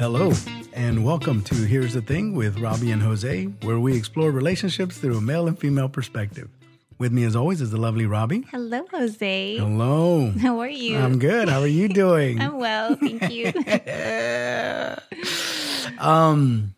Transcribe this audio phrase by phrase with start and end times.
[0.00, 0.32] Hello,
[0.72, 5.18] and welcome to Here's the Thing with Robbie and Jose, where we explore relationships through
[5.18, 6.48] a male and female perspective.
[6.98, 8.46] With me, as always, is the lovely Robbie.
[8.50, 9.58] Hello, Jose.
[9.58, 10.30] Hello.
[10.40, 10.96] How are you?
[10.96, 11.50] I'm good.
[11.50, 12.40] How are you doing?
[12.46, 13.52] I'm well, thank you.
[15.98, 16.74] um,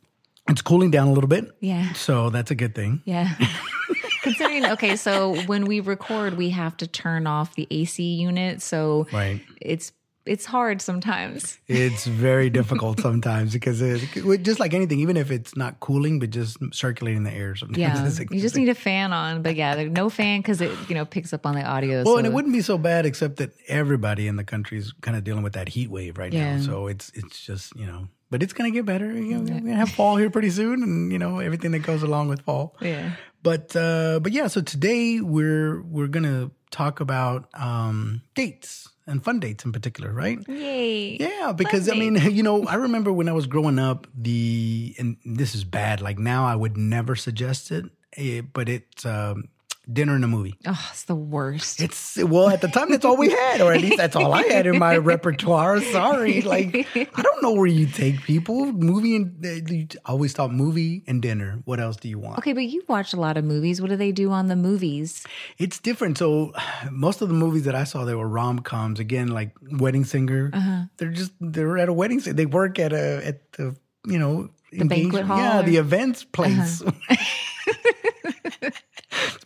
[0.49, 3.03] it's cooling down a little bit, yeah, so that's a good thing.
[3.05, 3.37] yeah.
[4.23, 9.07] Considering, okay, so when we record, we have to turn off the AC unit, so
[9.13, 9.41] Right.
[9.61, 9.93] it's
[10.25, 11.59] it's hard sometimes.
[11.67, 14.01] It's very difficult sometimes because it,
[14.43, 17.79] just like anything, even if it's not cooling, but just circulating the air sometimes.
[17.79, 20.71] Yeah, is you just need a fan on, but yeah, there's no fan because it
[20.89, 22.05] you know picks up on the audio.
[22.05, 24.93] Well, so and it wouldn't be so bad except that everybody in the country is
[25.01, 26.57] kind of dealing with that heat wave right Yeah.
[26.57, 26.63] now.
[26.63, 29.13] So it's it's just you know, but it's gonna get better.
[29.13, 32.03] You know, We're gonna have fall here pretty soon, and you know everything that goes
[32.03, 32.77] along with fall.
[32.81, 33.13] yeah.
[33.43, 39.41] But uh, but yeah, so today we're we're gonna talk about um, dates and fun
[39.41, 40.39] dates in particular, right?
[40.49, 41.17] Yay.
[41.19, 45.17] Yeah, because I mean, you know, I remember when I was growing up, the and
[45.25, 46.01] this is bad.
[46.01, 47.87] Like now, I would never suggest it,
[48.17, 49.49] eh, but it's um,
[49.91, 50.55] dinner and a movie.
[50.67, 51.81] Oh, it's the worst.
[51.81, 54.43] It's well at the time that's all we had, or at least that's all I
[54.45, 55.81] had in my repertoire.
[55.81, 58.67] Sorry, like I don't know where you take people.
[58.73, 61.61] Movie and uh, you always thought movie and dinner.
[61.65, 62.39] What else do you want?
[62.39, 63.81] okay, but you watch a lot of movies.
[63.81, 65.25] What do they do on the movies?
[65.59, 66.19] It's different.
[66.19, 66.53] So
[66.91, 69.01] most of the movies that I saw, they were rom coms.
[69.01, 70.51] Again, like Wedding Singer.
[70.53, 70.83] Uh-huh.
[70.99, 72.21] They're just they're at a wedding.
[72.21, 73.75] They work at a at the
[74.07, 75.63] you know the banquet hall Yeah, or- Uh-huh.
[75.63, 76.83] the events place.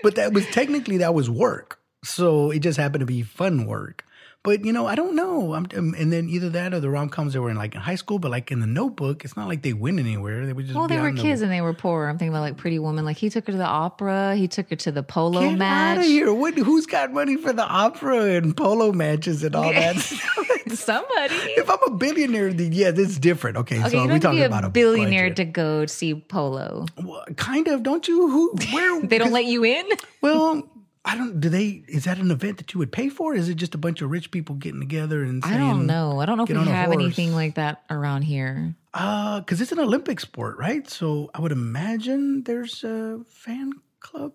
[0.02, 1.80] but that was technically that was work.
[2.04, 4.04] So it just happened to be fun work.
[4.46, 5.54] But you know, I don't know.
[5.54, 7.80] I'm, um, and then either that or the rom coms that were in like in
[7.80, 10.46] high school, but like in the Notebook, it's not like they went anywhere.
[10.46, 12.06] They would just Well, they were the- kids and they were poor.
[12.06, 13.04] I'm thinking about like Pretty Woman.
[13.04, 14.36] Like he took her to the opera.
[14.36, 15.98] He took her to the polo Get out match.
[15.98, 16.32] of here!
[16.32, 19.96] What, who's got money for the opera and polo matches and all that?
[20.68, 21.34] Somebody.
[21.34, 23.56] if I'm a billionaire, then yeah, this is different.
[23.58, 26.14] Okay, Okay, so you we're don't talking be about a a billionaire to go see
[26.14, 26.86] polo.
[27.02, 28.28] Well, kind of, don't you?
[28.30, 28.54] Who?
[28.72, 29.00] Where?
[29.06, 29.86] They don't let you in.
[30.20, 30.68] Well,
[31.08, 31.40] I don't.
[31.40, 31.84] Do they?
[31.86, 33.32] Is that an event that you would pay for?
[33.32, 35.54] Is it just a bunch of rich people getting together and saying?
[35.54, 36.18] I don't know.
[36.20, 38.74] I don't know if we have anything like that around here.
[38.92, 40.88] Uh, because it's an Olympic sport, right?
[40.90, 44.32] So I would imagine there's a fan club.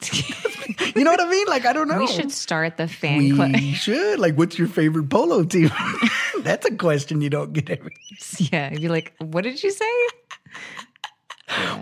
[0.96, 1.46] you know what I mean?
[1.46, 1.98] Like I don't know.
[1.98, 3.54] We should start the fan We club.
[3.74, 4.18] should.
[4.18, 5.70] Like, what's your favorite polo team?
[6.40, 7.94] That's a question you don't get every.
[8.38, 9.84] yeah, you're like, what did you say?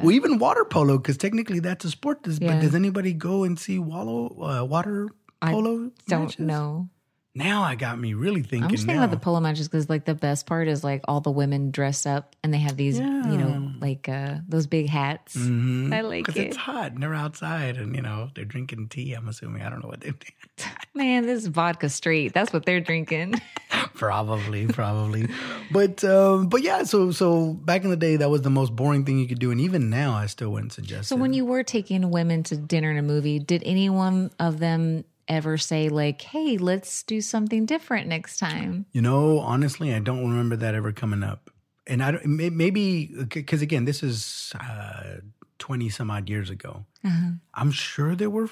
[0.03, 2.23] Well, even water polo, because technically that's a sport.
[2.23, 2.55] Does, Yeah.
[2.55, 5.09] But does anybody go and see wallow, uh, water
[5.43, 5.91] I polo?
[6.09, 6.39] Don't matches?
[6.39, 6.89] know.
[7.35, 8.65] Now I got me really thinking.
[8.65, 9.05] I'm just thinking now.
[9.05, 12.05] about the polo matches because, like, the best part is like all the women dress
[12.05, 15.37] up and they have these, you know, like uh those big hats.
[15.37, 16.49] I like because it.
[16.49, 19.13] it's hot and they're outside and you know they're drinking tea.
[19.13, 20.13] I'm assuming I don't know what they
[20.95, 22.35] Man, this is vodka straight.
[22.35, 23.41] That's what they're drinking.
[23.95, 25.29] probably probably,
[25.71, 26.83] but um, but yeah.
[26.83, 29.53] So so back in the day, that was the most boring thing you could do,
[29.53, 31.03] and even now, I still wouldn't suggest.
[31.03, 31.07] It.
[31.07, 31.21] So it.
[31.21, 35.57] when you were taking women to dinner and a movie, did anyone of them ever
[35.57, 38.85] say like, "Hey, let's do something different next time"?
[38.93, 41.51] You know, honestly, I don't remember that ever coming up.
[41.87, 45.21] And I don't, maybe because again, this is uh,
[45.59, 46.85] twenty some odd years ago.
[47.05, 47.31] Uh-huh.
[47.55, 48.47] I'm sure there were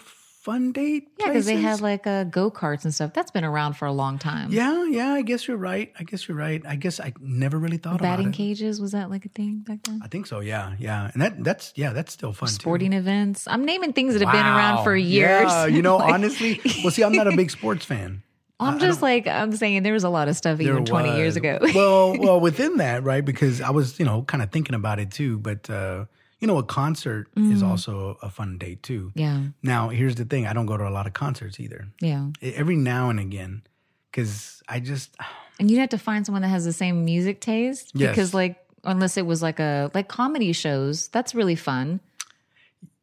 [0.49, 1.09] fun date.
[1.19, 3.13] Yeah, because they had like uh, go karts and stuff.
[3.13, 4.51] That's been around for a long time.
[4.51, 5.13] Yeah, yeah.
[5.13, 5.93] I guess you're right.
[5.99, 6.63] I guess you're right.
[6.67, 9.83] I guess I never really thought about batting cages was that like a thing back
[9.83, 10.01] then?
[10.03, 10.41] I think so.
[10.41, 11.11] Yeah, yeah.
[11.13, 12.49] And that that's yeah, that's still fun.
[12.49, 12.55] too.
[12.55, 13.47] Sporting events.
[13.47, 15.51] I'm naming things that have been around for years.
[15.51, 18.23] Yeah, you know, Like, honestly, well, see, I'm not a big sports fan.
[18.61, 21.59] I'm just like I'm saying there was a lot of stuff even 20 years ago.
[21.75, 23.25] well, well, within that, right?
[23.25, 25.39] Because I was, you know, kind of thinking about it too.
[25.39, 26.07] But uh,
[26.41, 29.09] you know, a concert is also a fun date too.
[29.17, 29.21] Mm.
[29.21, 31.89] yeah, Now, here's the thing: I don't go to a lot of concerts either.
[32.01, 32.29] yeah.
[32.43, 33.63] Every now and again,
[34.11, 35.17] because I just
[35.61, 38.11] And you'd have to find someone that has the same music taste Yes.
[38.13, 41.99] because like unless it was like a like comedy shows, that's really fun.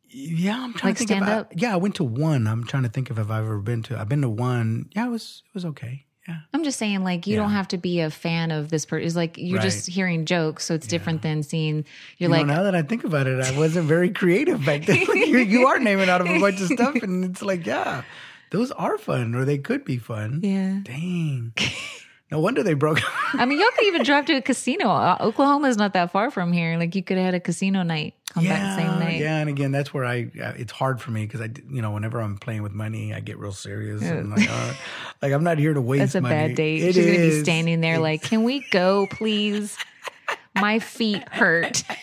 [0.08, 1.12] Yeah, I'm trying Like to think.
[1.12, 1.52] If I, stand-up?
[1.58, 2.48] yeah, I went to one.
[2.48, 4.00] I'm trying to think of if I've ever been to.
[4.00, 4.90] I've been to one.
[4.96, 6.06] Yeah, it was it was okay.
[6.28, 9.06] Yeah, I'm just saying, like, you don't have to be a fan of this person.
[9.06, 11.86] It's like you're just hearing jokes, so it's different than seeing.
[12.18, 14.86] You're you like, know, now that I think about it, I wasn't very creative back
[14.86, 14.98] then.
[15.14, 18.02] you, you are naming out of a bunch of stuff, and it's like, yeah,
[18.50, 20.40] those are fun, or they could be fun.
[20.44, 20.80] yeah.
[20.84, 21.54] Dang.
[22.32, 23.02] No wonder they broke.
[23.34, 24.90] I mean, y'all could even drive to a casino.
[24.90, 26.76] Uh, Oklahoma is not that far from here.
[26.78, 29.20] Like, you could have had a casino night, come back the same night.
[29.20, 30.32] Yeah, and again, that's where I.
[30.42, 33.20] Uh, it's hard for me because I, you know, whenever I'm playing with money, I
[33.20, 34.02] get real serious.
[34.02, 34.74] And like, uh,
[35.22, 36.00] like I'm not here to waste.
[36.00, 36.34] That's a money.
[36.34, 36.82] bad date.
[36.82, 39.78] It She's gonna be standing there like, "Can we go, please?
[40.56, 41.84] My feet hurt."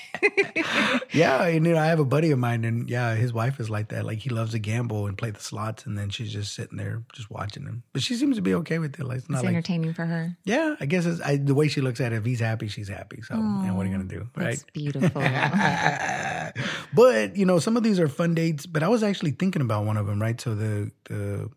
[1.12, 3.69] yeah, and you know, I have a buddy of mine, and yeah, his wife is
[3.69, 4.04] like that.
[4.04, 7.02] Like he loves to gamble and play the slots, and then she's just sitting there
[7.12, 7.82] just watching him.
[7.92, 9.04] But she seems to be okay with it.
[9.04, 10.36] Like it's not It's like entertaining for her.
[10.44, 10.76] yeah.
[10.80, 12.16] I guess it's, I, the way she looks at it.
[12.16, 13.22] If he's happy, she's happy.
[13.22, 14.50] So and what are you gonna do, right?
[14.50, 15.22] That's beautiful.
[16.94, 18.66] but you know, some of these are fun dates.
[18.66, 20.40] But I was actually thinking about one of them, right?
[20.40, 21.50] So the the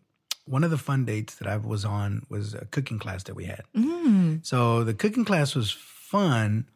[0.44, 3.46] one of the fun dates that I was on was a cooking class that we
[3.46, 3.62] had.
[3.76, 4.46] Mm.
[4.46, 6.66] So the cooking class was fun,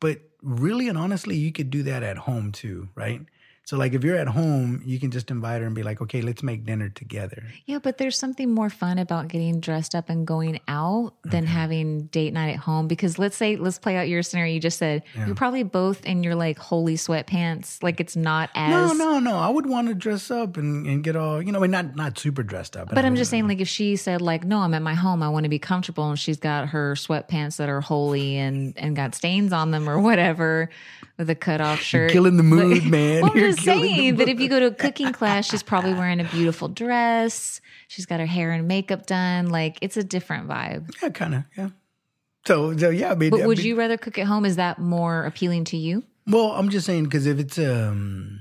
[0.00, 3.22] but really and honestly, you could do that at home too, right?
[3.70, 6.22] So like if you're at home, you can just invite her and be like, okay,
[6.22, 7.44] let's make dinner together.
[7.66, 12.06] Yeah, but there's something more fun about getting dressed up and going out than having
[12.06, 12.88] date night at home.
[12.88, 14.54] Because let's say, let's play out your scenario.
[14.54, 17.80] You just said you're probably both in your like holy sweatpants.
[17.80, 18.70] Like it's not as.
[18.72, 19.36] No, no, no.
[19.36, 21.94] I would want to dress up and, and get all, you know, I mean, not
[21.94, 22.92] not super dressed up.
[22.92, 25.28] But I'm just saying, like, if she said, like, no, I'm at my home, I
[25.28, 29.14] want to be comfortable, and she's got her sweatpants that are holy and and got
[29.14, 30.70] stains on them or whatever,
[31.20, 33.20] with a cutoff shirt, killing the mood, man.
[33.22, 35.92] Well, I'm You're just saying that if you go to a cooking class, she's probably
[35.92, 37.60] wearing a beautiful dress.
[37.88, 39.50] She's got her hair and makeup done.
[39.50, 40.90] Like, it's a different vibe.
[41.02, 41.68] Yeah, kind of, yeah.
[42.46, 44.46] So, so yeah, I mean, But I would mean- you rather cook at home?
[44.46, 46.02] Is that more appealing to you?
[46.26, 48.40] Well, I'm just saying because if it's um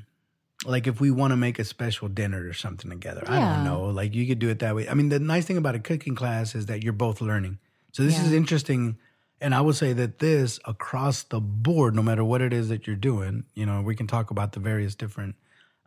[0.66, 3.86] like if we want to make a special dinner or something together, I don't know.
[3.86, 4.88] Like you could do it that way.
[4.88, 7.60] I mean, the nice thing about a cooking class is that you're both learning.
[7.92, 8.98] So this is interesting.
[9.42, 12.88] And I would say that this across the board, no matter what it is that
[12.88, 15.36] you're doing, you know, we can talk about the various different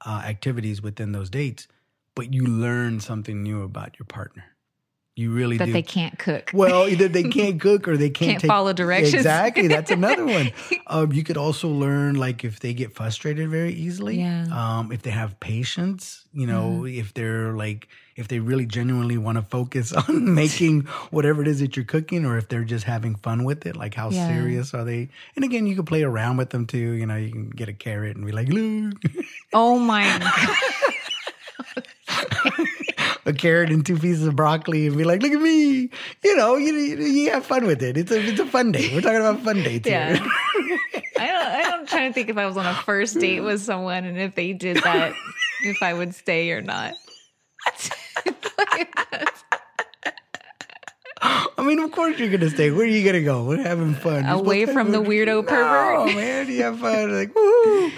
[0.05, 1.69] uh, activities within those dates,
[2.15, 4.45] but you learn something new about your partner.
[5.15, 5.73] You really That do.
[5.75, 6.51] they can't cook.
[6.55, 9.15] Well, either they can't cook or they can't, Can't follow directions.
[9.15, 10.51] Exactly, that's another one.
[10.87, 14.19] Um, you could also learn like if they get frustrated very easily.
[14.19, 14.47] Yeah.
[14.51, 19.37] Um, if they have patience, you know, if they're like if they really genuinely want
[19.39, 23.15] to focus on making whatever it is that you're cooking, or if they're just having
[23.17, 23.77] fun with it.
[23.77, 24.27] Like how Yeah.
[24.27, 25.09] serious are they?
[25.37, 26.79] And again, you can play around with them too.
[26.93, 28.95] You know, you can get a carrot and be like, look.
[29.55, 30.33] Oh my God.
[33.27, 35.91] a carrot and two pieces of broccoli and be like, look at me.
[36.25, 37.97] You know, you, you, have fun with it.
[37.97, 38.93] It's a, it's a fun date.
[38.95, 40.17] We're talking about fun dates Yeah.
[40.17, 40.27] here.
[41.19, 43.61] I don't, I don't trying to think if I was on a first date with
[43.61, 45.13] someone and if they did that,
[45.65, 46.95] if I would stay or not.
[51.25, 52.71] I mean, of course you're going to stay.
[52.71, 53.45] Where are you going to go?
[53.45, 54.25] We're having fun.
[54.25, 55.97] You're Away from the weirdo pervert?
[55.99, 56.49] Oh, man.
[56.49, 57.15] You have fun.
[57.15, 57.93] Like, woo.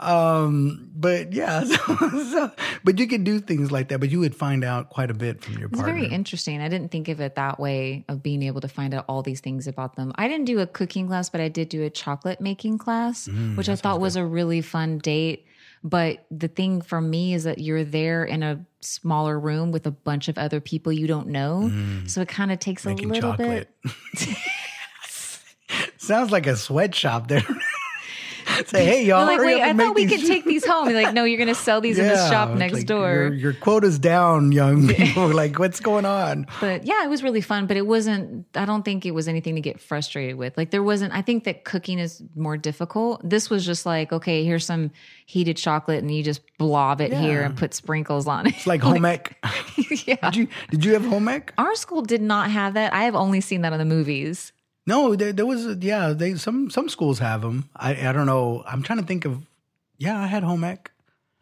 [0.00, 2.52] Um, but yeah, so, so,
[2.84, 5.42] but you could do things like that, but you would find out quite a bit
[5.42, 5.74] from your partner.
[5.74, 6.00] It's partner.
[6.02, 6.60] very interesting.
[6.60, 9.40] I didn't think of it that way of being able to find out all these
[9.40, 10.12] things about them.
[10.14, 13.56] I didn't do a cooking class, but I did do a chocolate making class, Mm,
[13.56, 15.46] which I thought was a really fun date.
[15.82, 19.90] But the thing for me is that you're there in a smaller room with a
[19.90, 21.70] bunch of other people you don't know.
[22.06, 23.10] So it kind of takes a Mm.
[23.10, 23.68] Little chocolate.
[23.82, 24.36] bit.
[25.98, 27.42] Sounds like a sweatshop there.
[28.66, 30.88] Say, hey, y'all, They're like, wait, I thought we these could take these home.
[30.88, 33.12] You're like, no, you're going to sell these in the shop next like, door.
[33.12, 35.28] Your, your quota's down, young people.
[35.34, 36.46] like, what's going on?
[36.60, 39.54] But yeah, it was really fun, but it wasn't, I don't think it was anything
[39.54, 40.56] to get frustrated with.
[40.56, 43.28] Like, there wasn't, I think that cooking is more difficult.
[43.28, 44.90] This was just like, okay, here's some
[45.26, 48.54] heated chocolate and you just blob it here and put sprinkles on it.
[48.54, 49.36] It's like home ec.
[50.06, 50.16] yeah.
[50.30, 51.52] Did you did you have home ec?
[51.58, 52.94] Our school did not have that.
[52.94, 54.52] I have only seen that on the movies.
[54.88, 55.66] No, there, there was.
[55.66, 57.68] A, yeah, they some some schools have them.
[57.76, 58.64] I I don't know.
[58.66, 59.46] I'm trying to think of.
[59.98, 60.90] Yeah, I had home ec.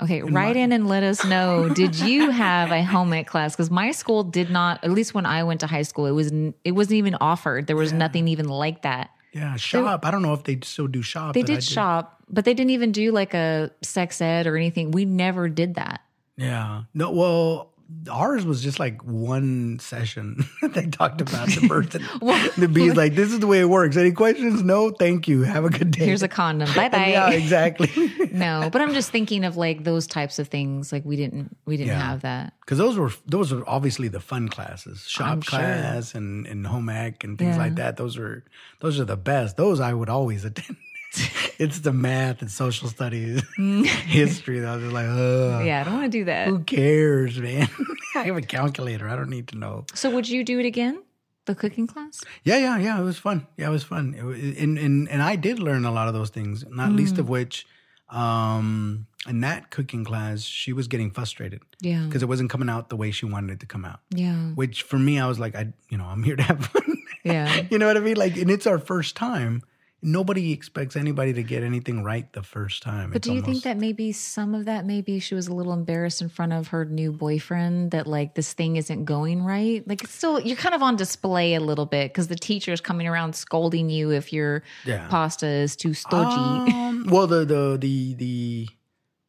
[0.03, 1.69] Okay, write in and let us know.
[1.69, 3.55] Did you have a home ec class?
[3.55, 4.83] Because my school did not.
[4.83, 6.33] At least when I went to high school, it was
[6.65, 7.69] it wasn't even offered.
[7.69, 9.11] There was nothing even like that.
[9.33, 10.05] Yeah, shop.
[10.05, 11.35] I don't know if they still do shop.
[11.35, 14.91] They I did shop, but they didn't even do like a sex ed or anything.
[14.91, 16.01] We never did that.
[16.37, 16.83] Yeah.
[16.95, 17.13] No.
[17.13, 17.71] Well,
[18.11, 20.45] ours was just like one session.
[20.63, 22.03] they talked about the person.
[22.61, 23.97] the bees like this is the way it works.
[23.97, 24.63] Any questions?
[24.63, 24.91] No.
[24.91, 25.43] Thank you.
[25.43, 26.05] Have a good day.
[26.05, 26.73] Here's a condom.
[26.75, 27.09] Bye bye.
[27.09, 27.91] yeah, exactly.
[28.33, 30.93] no, but I'm just thinking of like those types of things.
[30.93, 32.01] Like we didn't we didn't Yeah.
[32.11, 32.53] have that.
[32.61, 35.59] Because those were those were obviously the fun classes, shop I'm sure.
[35.59, 37.63] class and and home ec and things Yeah.
[37.63, 37.97] like that.
[37.97, 38.45] Those are
[38.81, 39.57] those are the best.
[39.57, 40.77] Those I would always attend.
[41.59, 44.65] it's the math and social studies, history.
[44.65, 46.49] I was just like, Ugh, Yeah, I don't want to do that.
[46.49, 47.69] who cares, man?
[48.15, 49.09] I have a calculator.
[49.09, 49.85] I don't need to know.
[49.95, 51.03] So would you do it again?
[51.47, 52.23] The cooking class?
[52.45, 53.01] Yeah, yeah, yeah.
[53.01, 53.47] It was fun.
[53.57, 54.15] Yeah, it was fun.
[54.19, 56.65] It was, and and and I did learn a lot of those things.
[56.69, 56.97] Not Mm.
[56.97, 57.67] least of which,
[58.09, 62.05] um, in that cooking class, she was getting frustrated Yeah.
[62.07, 64.01] because it wasn't coming out the way she wanted it to come out.
[64.11, 64.35] Yeah.
[64.55, 66.97] Which for me, I was like, I, you know, I'm here to have fun.
[67.25, 67.63] Yeah.
[67.71, 68.17] you know what I mean?
[68.17, 69.63] Like, and it's our first time.
[70.07, 73.11] Nobody expects anybody to get anything right the first time.
[73.11, 75.73] But It's do you think that maybe some of that maybe she was a little
[75.73, 79.87] embarrassed in front of her new boyfriend that like this thing isn't going right?
[79.87, 83.09] Like it's still you're kind of on display a little bit because the teacher's coming
[83.09, 85.09] around scolding you if your Yeah.
[85.09, 86.63] pasta is too stodgy.
[86.67, 88.69] Um, well, the the the the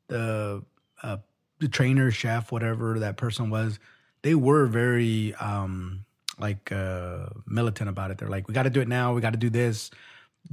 [0.10, 0.64] the
[1.02, 1.18] uh,
[1.60, 3.80] the trainer, chef, whatever that person was,
[4.22, 6.06] they were very um
[6.40, 8.20] like uh militant about it.
[8.20, 9.14] They're like, we got to do it now.
[9.14, 9.90] We got to do this.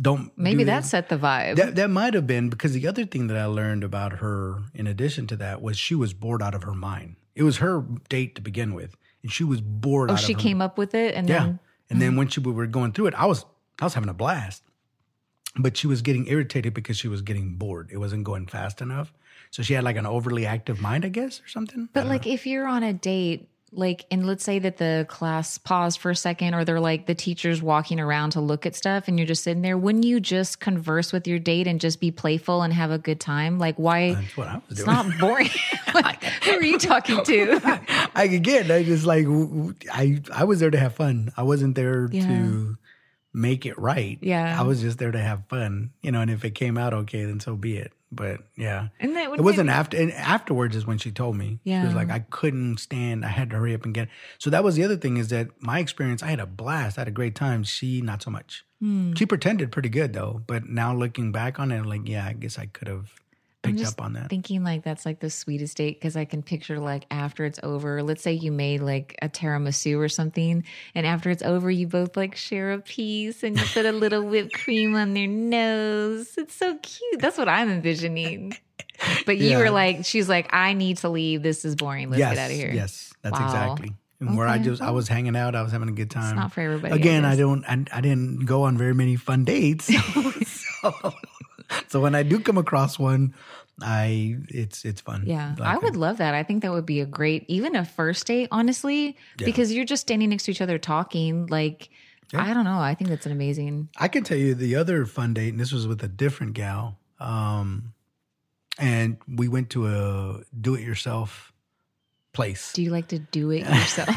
[0.00, 1.56] Don't maybe do that this." set the vibe.
[1.56, 4.86] That that might have been because the other thing that I learned about her, in
[4.86, 7.16] addition to that, was she was bored out of her mind.
[7.34, 10.10] It was her date to begin with, and she was bored.
[10.10, 11.40] oh, out she came up with it and yeah.
[11.40, 11.58] then
[11.90, 12.18] And then mm-hmm.
[12.18, 13.44] when she we were going through it, I was
[13.80, 14.62] I was having a blast.
[15.56, 17.90] But she was getting irritated because she was getting bored.
[17.92, 19.12] It wasn't going fast enough.
[19.52, 21.88] So she had like an overly active mind, I guess, or something.
[21.92, 25.98] But like if you're on a date, like and let's say that the class paused
[26.00, 29.18] for a second or they're like the teacher's walking around to look at stuff and
[29.18, 32.62] you're just sitting there, wouldn't you just converse with your date and just be playful
[32.62, 33.58] and have a good time?
[33.58, 34.94] Like why That's what I was it's doing.
[34.96, 35.50] not boring.
[35.94, 37.60] like, who are you talking to?
[38.14, 39.26] I again, I just like
[39.92, 41.32] i i was there to have fun.
[41.36, 42.26] I wasn't there Yeah.
[42.26, 42.78] to
[43.32, 44.18] make it right.
[44.20, 44.58] Yeah.
[44.58, 45.90] I was just there to have fun.
[46.02, 47.92] You know, and if it came out okay, then so be it.
[48.14, 48.88] But yeah.
[49.00, 51.60] And that it wasn't after and afterwards is when she told me.
[51.80, 54.64] She was like, I couldn't stand, I had to hurry up and get so that
[54.64, 57.12] was the other thing is that my experience, I had a blast, I had a
[57.12, 57.64] great time.
[57.64, 58.64] She not so much.
[58.80, 59.14] Hmm.
[59.14, 60.42] She pretended pretty good though.
[60.46, 63.12] But now looking back on it, I'm like, yeah, I guess I could have
[63.66, 64.30] picked just up on that.
[64.30, 68.02] thinking like that's like the sweetest date because I can picture like after it's over,
[68.02, 72.16] let's say you made like a tiramisu or something, and after it's over, you both
[72.16, 76.34] like share a piece and you put a little whipped cream on their nose.
[76.36, 77.20] It's so cute.
[77.20, 78.56] That's what I'm envisioning.
[79.26, 79.58] But you Yeah.
[79.58, 81.42] were like, she's like, I need to leave.
[81.42, 82.10] This is boring.
[82.10, 82.70] Let's yes, get out of here.
[82.72, 83.44] Yes, that's Wow.
[83.46, 83.94] exactly.
[84.20, 86.36] And where I just I was hanging out, I was having a good time.
[86.36, 87.38] not for everybody, Again, I, guess.
[87.40, 89.86] don't I, I didn't go on very many fun dates.
[90.82, 91.12] so,
[91.94, 93.34] so when I do come across one,
[93.80, 95.22] I it's it's fun.
[95.26, 96.34] Yeah, Like, I would love that.
[96.34, 100.00] I think that would be a great, even a first date, honestly, because you're just
[100.00, 101.46] standing next to each other talking.
[101.46, 101.90] Like,
[102.32, 102.80] I don't know.
[102.80, 103.90] I think that's an amazing.
[103.96, 106.98] I can tell you the other fun date, and this was with a different gal.
[107.20, 107.94] Um,
[108.76, 111.52] and we went to a do-it-yourself
[112.32, 112.72] place.
[112.72, 114.10] Do you like to do it yourself?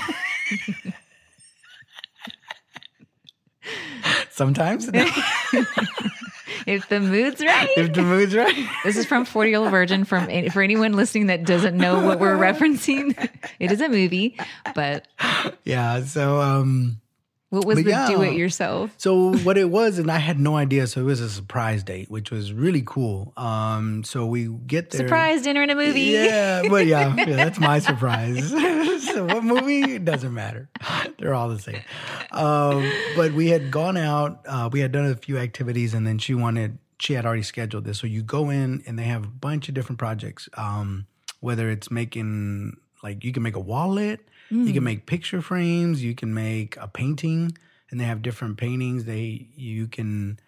[4.32, 4.90] Sometimes,
[6.66, 7.70] if the mood's right.
[7.77, 8.56] if the mood's right.
[8.84, 10.06] This is from 40 Year Old Virgin.
[10.06, 13.18] From for anyone listening that doesn't know what we're referencing,
[13.60, 14.38] it is a movie.
[14.75, 15.08] But
[15.63, 16.04] Yeah.
[16.04, 17.00] So, um,
[17.50, 18.08] what was But the yeah.
[18.08, 18.94] do it yourself?
[18.98, 20.86] So what it was, and I had no idea.
[20.86, 23.32] So it was a surprise date, which was really cool.
[23.38, 25.08] Um, so we get there.
[25.08, 26.01] Surprise dinner in a movie.
[26.01, 28.50] Yeah, but yeah, yeah, that's my surprise.
[29.13, 29.96] so what movie?
[29.96, 30.70] It doesn't matter.
[31.20, 31.82] They're all the same.
[32.32, 34.42] Um, but we had gone out.
[34.46, 36.80] Uh, we had done a few activities, and then she wanted.
[37.00, 38.00] She had already scheduled this.
[38.00, 40.50] So you go in, and they have a bunch of different projects.
[40.56, 41.06] Um,
[41.39, 46.16] whether it's making like you can make a wallet, you can make picture frames, you
[46.16, 47.58] can make a painting,
[47.92, 49.06] and they have different paintings.
[49.06, 50.39] They you can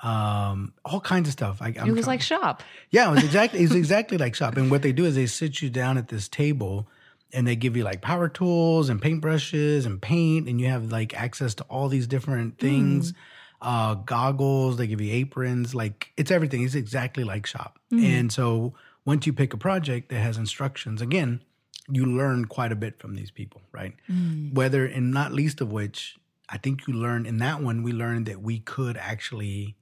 [0.00, 1.58] um all kinds of stuff.
[1.60, 2.62] I, I'm It was try- like shop.
[2.90, 4.56] yeah, it was exactly it's exactly like shop.
[4.56, 6.86] And what they do is they sit you down at this table
[7.32, 11.14] and they give you like power tools and paintbrushes and paint and you have like
[11.14, 13.14] access to all these different things.
[13.62, 16.62] Uh goggles, they give you aprons, like it's everything.
[16.62, 17.78] It's exactly like shop.
[17.90, 18.74] And so
[19.06, 21.42] once you pick a project that has instructions, again,
[21.88, 23.94] you learn quite a bit from these people, right?
[24.10, 24.52] Mm.
[24.54, 26.16] Whether and not least of which
[26.48, 29.76] I think you learned in that one we learned that we could actually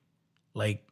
[0.54, 0.86] like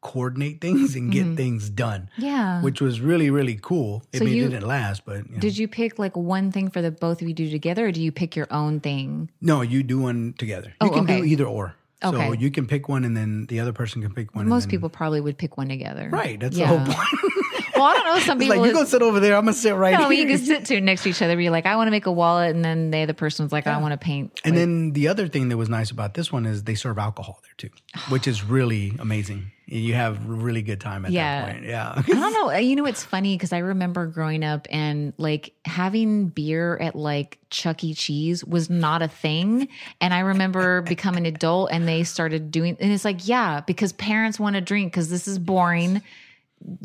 [0.00, 1.34] coordinate things and get mm-hmm.
[1.36, 2.60] things done, Yeah.
[2.62, 4.02] which was really really cool.
[4.14, 5.40] I So you- it didn't last, but you know.
[5.40, 7.92] Did you pick like one thing for the both of you to do together, or
[7.92, 9.30] do you pick your own thing?
[9.40, 10.74] no, you do one together.
[10.80, 11.74] Oh, you can do either or.
[12.02, 12.36] So Okay.
[12.38, 14.46] you can pick one, and then the other person can pick one.
[14.46, 16.10] Most then- people probably would pick one together.
[16.10, 16.38] right?
[16.38, 16.70] That's Yeah.
[16.70, 17.08] the whole point.
[17.84, 18.18] I don't know.
[18.20, 18.58] Some people.
[18.58, 19.36] like you go sit over there.
[19.36, 20.20] I'm gonna sit right no, here.
[20.26, 21.36] you can sit two next to each other.
[21.36, 23.66] Be like, I want to make a wallet, and then the other person was like,
[23.66, 24.40] I want to paint.
[24.44, 26.98] And Like, then the other thing that was nice about this one is they serve
[26.98, 27.74] alcohol there too,
[28.08, 29.50] which is really amazing.
[29.66, 31.46] You have really good time at Yeah.
[31.46, 31.64] that point.
[31.64, 31.94] Yeah.
[31.96, 32.50] I don't know.
[32.50, 36.94] Uh, you know, it's funny because I remember growing up and like having beer at
[36.94, 37.94] like Chuck E.
[37.94, 39.68] Cheese was not a thing.
[40.02, 43.94] And I remember becoming an adult and they started doing, and it's like, yeah, because
[43.94, 46.02] parents want to drink because this is boring.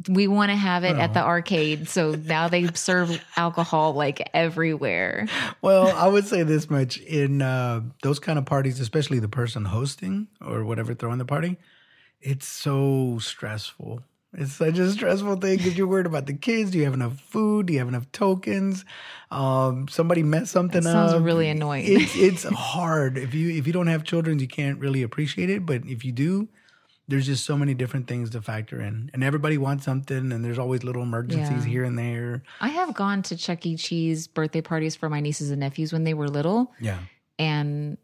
[0.09, 1.87] We want to have it at the arcade.
[1.87, 5.27] So now they serve alcohol like everywhere.
[5.61, 9.65] Well, I would say this much in uh, those kind of parties, especially the person
[9.65, 11.57] hosting or whatever throwing the party,
[12.21, 14.01] it's so stressful.
[14.33, 16.69] It's such a stressful thing because you're worried about the kids.
[16.71, 17.65] Do you have enough food?
[17.65, 18.85] Do you have enough tokens?
[19.31, 21.23] Um, somebody messed something That sounds up.
[21.23, 21.85] really annoying.
[21.87, 25.65] It's it's hard if you if you don't have children, you can't really appreciate it.
[25.65, 26.47] But if you do,
[27.09, 30.59] there's just so many different things to factor in, and everybody wants something, and there's
[30.59, 31.71] always little emergencies Yeah.
[31.71, 32.43] here and there.
[32.61, 33.75] I have gone to Chuck E.
[33.75, 36.71] Cheese birthday parties for my nieces and nephews when they were little.
[36.79, 36.99] Yeah.
[37.37, 37.97] And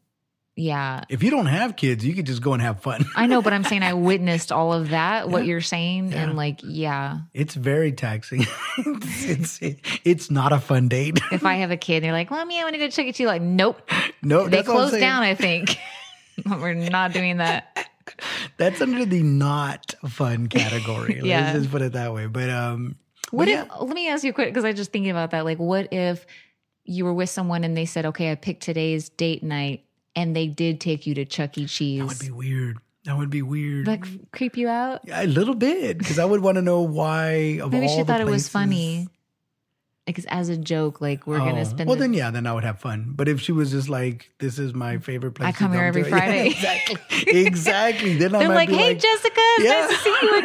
[0.57, 3.03] yeah, If you don't have kids, you could just go and have fun.
[3.13, 6.13] I know, but I'm saying I witnessed all of that, what you're saying.
[6.13, 6.23] Yeah.
[6.23, 8.45] And like, yeah, It's very taxing.
[8.77, 11.19] it's, it's it's not a fun date.
[11.33, 13.11] if I have a kid, they're like, Mommy, I want to go to Chuck E.
[13.11, 13.27] Cheese.
[13.27, 13.81] Like, nope.
[14.21, 15.77] nope They closed down, I think.
[16.45, 17.89] we're not doing that.
[18.57, 21.21] That's under the not fun category.
[21.23, 21.41] Yeah.
[21.41, 22.27] Let's just put it that way.
[22.27, 22.95] But um,
[23.31, 25.31] What but if, let me ask you a quick, because I was just thinking about
[25.31, 25.45] that.
[25.45, 26.25] Like, what if
[26.83, 29.85] you were with someone and they said, okay, I picked today's date night
[30.15, 31.65] and they did take you to Chuck E.
[31.65, 31.99] Cheese?
[31.99, 32.77] that would be weird.
[33.05, 33.85] That would be weird.
[33.85, 35.01] like, creep you out?
[35.05, 37.59] Yeah, a little bit because I would want to know why.
[37.61, 39.09] Of Maybe she thought it was funny.
[40.07, 42.45] Like, as a joke, like, we're going Oh, to spend Well, the- then yeah, then
[42.45, 43.13] I would have fun.
[43.15, 45.83] But if she was just like, "This is my favorite place," I to come here
[45.83, 46.47] every to," Friday.
[46.49, 46.97] exactly,
[47.31, 48.17] exactly.
[48.17, 49.87] Then I They're like, hey, like, Jessica, Yeah.
[49.87, 50.37] nice to see you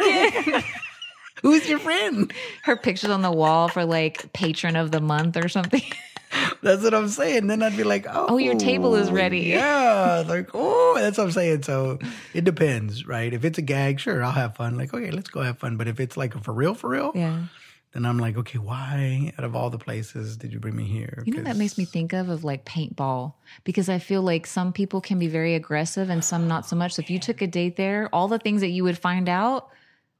[0.53, 0.63] again.
[1.43, 5.47] "Who's your friend?" Her pictures on the wall for like patron of the month or
[5.47, 5.83] something.
[6.63, 7.47] That's what I'm saying.
[7.47, 11.17] Then I'd be like, "Oh, Oh, your table is oh, ready." Yeah, like oh, that's
[11.17, 11.63] what I'm saying.
[11.63, 11.99] So
[12.33, 13.33] it depends, right?
[13.33, 14.77] If it's a gag, sure, I'll have fun.
[14.77, 15.75] Like, okay, let's go have fun.
[15.77, 17.43] But if it's like a for real, for real, yeah.
[17.93, 21.23] Then I'm like, okay, why out of all the places did you bring me here?
[21.25, 23.33] You know that makes me think of of like paintball
[23.63, 26.93] because I feel like some people can be very aggressive and some not so much.
[26.93, 29.69] So if you took a date there, all the things that you would find out,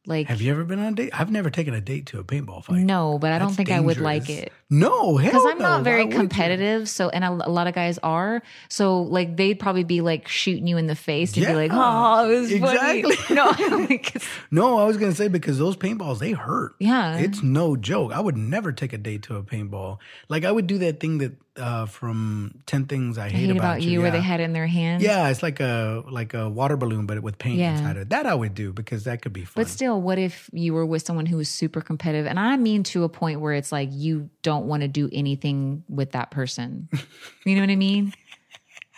[0.07, 1.11] like Have you ever been on a date?
[1.13, 2.77] I've never taken a date to a paintball fight.
[2.79, 4.51] no, but I don't think I would like it.
[4.69, 5.63] No, because I'm no.
[5.65, 6.87] not very Why competitive.
[6.89, 8.41] So, and a, a lot of guys are.
[8.69, 12.29] So, like, they'd probably be like shooting you in the face and be like, "Oh,
[12.29, 13.15] it was exactly.
[13.15, 13.35] funny."
[13.69, 14.15] No, like,
[14.51, 16.75] No, I was gonna say because those paintballs they hurt.
[16.79, 18.11] yeah, It's no joke.
[18.13, 19.97] I would never take a date to a paintball.
[20.29, 23.57] Like I would do that thing that uh, from Ten Things I I Hate, hate
[23.57, 23.99] about you, yeah.
[24.03, 25.01] where they had it in their hand.
[25.03, 27.73] Yeah, it's like a like a water balloon, but with paint Yeah.
[27.77, 28.09] inside of it.
[28.09, 29.63] That I would do because that could be fun.
[29.63, 32.25] But still, what if you were with someone who was super competitive?
[32.25, 35.83] And I mean to a point where it's like you don't want to do anything
[35.89, 36.87] with that person.
[37.45, 38.13] You know what I mean?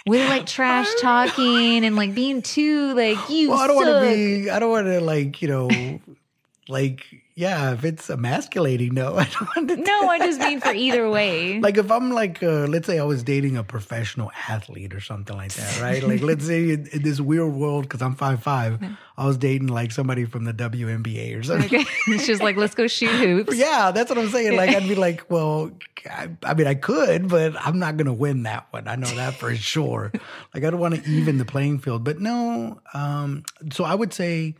[0.06, 3.52] We're like trash talking and like being too like you.
[3.52, 4.50] well, I don't want to be.
[4.50, 5.70] I don't want to like you know,
[6.68, 7.74] like yeah.
[7.74, 9.78] If it's emasculating, no, I don't want to.
[9.78, 11.60] No, I just mean for either way.
[11.64, 15.36] Like if I'm like, uh, let's say I was dating a professional athlete or something
[15.36, 16.04] like that, right?
[16.04, 18.84] Like let's say in, in this weird world, because I'm five five,
[19.18, 21.82] I was dating like somebody from the WNBA or something.
[21.82, 21.90] Okay.
[22.08, 23.56] It's just like, let's go shoot hoops.
[23.56, 24.58] Yeah, that's what I'm saying.
[24.58, 25.72] Like I'd be like, well,
[26.10, 28.88] I, I mean, I could, but I'm not gonna win that one.
[28.88, 30.12] I know that for sure.
[30.54, 32.82] Like I don't want to even the playing field, but no.
[32.94, 34.56] Um, so I would say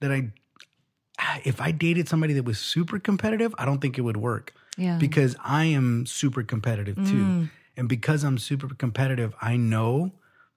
[0.00, 0.32] that I,
[1.44, 4.96] if I dated somebody that was super competitive, I don't think it would work Yeah.
[4.98, 7.48] because I am super competitive too.
[7.76, 10.12] And because I'm super competitive, I know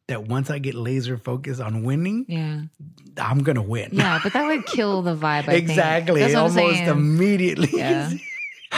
[0.08, 2.62] that once I get laser focused on winning, yeah.
[3.18, 3.90] I'm gonna win.
[3.94, 4.20] Yeah.
[4.22, 5.48] But that would kill the vibe.
[5.48, 6.22] I exactly.
[6.22, 6.34] Think.
[6.34, 6.90] That's what I'm Almost saying.
[6.90, 7.70] immediately.
[7.74, 8.12] Yeah.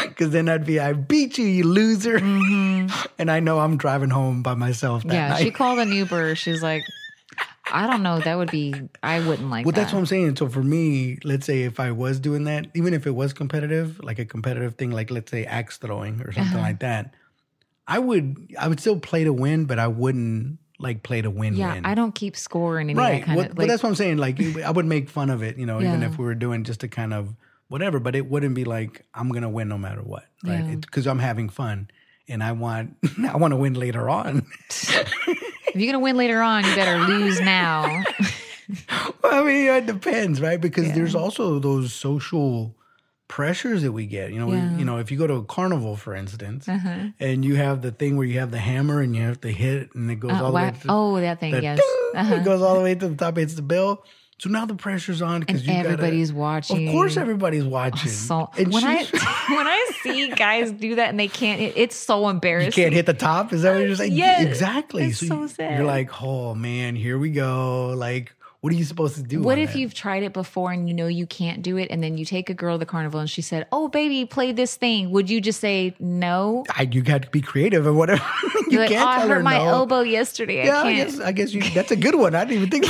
[0.09, 2.19] Because then I'd be, I beat you, you loser.
[2.19, 2.91] Mhm.
[3.17, 5.29] And I know I'm driving home by myself that Yeah.
[5.29, 5.41] night.
[5.41, 6.35] She called an Uber.
[6.35, 6.83] She's like,
[7.71, 8.19] I don't know.
[8.19, 9.81] That would be, I wouldn't like well, that.
[9.81, 10.35] that's what I'm saying.
[10.35, 13.99] So for me, let's say if I was doing that, even if it was competitive,
[14.03, 16.61] like a competitive thing, like let's say axe throwing or something Uh-huh.
[16.61, 17.13] like that,
[17.87, 21.55] I would, I would still play to win, but I wouldn't like play to win.
[21.55, 21.79] yeah.
[21.83, 23.23] I don't keep score and any right.
[23.23, 24.17] kind Well, of but that's what I'm saying.
[24.17, 26.81] Like I would make fun of it, you know, even if we were doing just
[26.81, 27.33] to kind of
[27.69, 27.99] whatever.
[27.99, 30.65] But it wouldn't be like I'm gonna win no matter what, right?
[30.65, 30.75] Yeah.
[30.75, 31.89] Because I'm having fun,
[32.27, 32.97] and I want
[33.29, 34.45] I want to win later on.
[35.75, 38.03] if you're going to win later on, you better lose now.
[39.21, 40.59] Well, I mean, it depends, right?
[40.59, 40.95] Because Yeah.
[40.95, 42.75] there's also those social
[43.27, 44.31] pressures that we get.
[44.31, 44.75] You know, Yeah.
[44.77, 47.09] you know, if you go to a carnival, for instance, Uh-huh.
[47.19, 49.83] and you have the thing where you have the hammer and you have to hit,
[49.83, 50.71] it and it goes Uh, all the wha- way.
[50.81, 51.53] To, oh, that thing.
[51.61, 51.77] yes.
[51.79, 52.35] ding, Uh-huh.
[52.35, 54.03] It goes all the way to the top, hits the bell.
[54.37, 56.87] So now the pressure's on because you everybody's gotta, watching.
[56.87, 58.11] Of course, everybody's watching.
[58.11, 59.03] So And when I
[59.49, 62.67] when I see guys do that and they can't, it, it's so embarrassing.
[62.67, 63.53] you can't hit the top.
[63.53, 64.11] Is that what you're saying?
[64.11, 64.43] Yes.
[64.45, 65.05] exactly.
[65.05, 65.77] It's so you- sad.
[65.77, 67.93] You're like, oh man, here we go.
[67.95, 69.41] Like, what are you supposed to do?
[69.41, 69.79] What if that?
[69.79, 72.49] you've tried it before and you know you can't do it, and then you take
[72.49, 75.39] a girl to the carnival and she said, "Oh, baby, play this thing." Would you
[75.39, 76.65] just say no?
[76.75, 78.25] I, you got to be creative or whatever.
[78.69, 79.65] you like, can't "Oh, I hurt my no.
[79.67, 80.65] elbow yesterday.
[80.65, 81.61] Yeah, I I can't." guess I guess you.
[81.75, 82.33] That's a good one.
[82.33, 82.85] I didn't even think.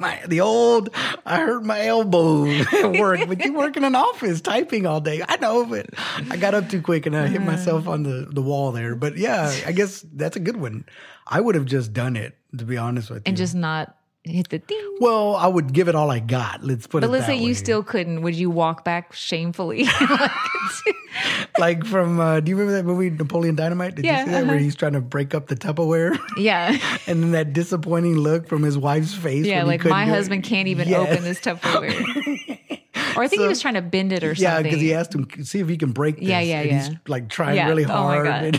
[0.00, 0.90] My the old.
[1.26, 5.22] I hurt my elbow at work, but you work in an office typing all day.
[5.28, 5.86] I know, but
[6.30, 8.94] I got up too quick and I hit myself on the the wall there.
[8.96, 10.84] But yeah, I guess that's a good one.
[11.26, 13.30] I would have just done it to be honest with and you.
[13.30, 14.96] And just not hit the ding.
[15.00, 16.62] well, I would give it all I got.
[16.62, 17.10] Let's put But it.
[17.10, 18.22] let's that say you still couldn't.
[18.22, 19.86] Would you walk back shamefully?
[20.00, 20.30] Like,
[21.58, 23.94] like from uh, do you remember that movie Napoleon Dynamite?
[23.96, 24.62] Did Yeah, you see that where uh-huh.
[24.64, 26.18] he's trying to break up the Tupperware?
[26.36, 26.76] yeah.
[27.06, 29.46] and then that disappointing look from his wife's face.
[29.46, 30.08] Yeah, when like my it.
[30.08, 30.98] husband can't even Yes.
[31.10, 32.58] open this Tupperware.
[33.16, 34.46] or I think he was trying to bend it or Yeah, something.
[34.48, 36.28] Yeah, because he asked him see if he can break this.
[36.28, 37.68] Yeah, yeah, and He's like trying Yeah.
[37.68, 38.26] really Oh my hard.
[38.26, 38.44] God.
[38.44, 38.58] and-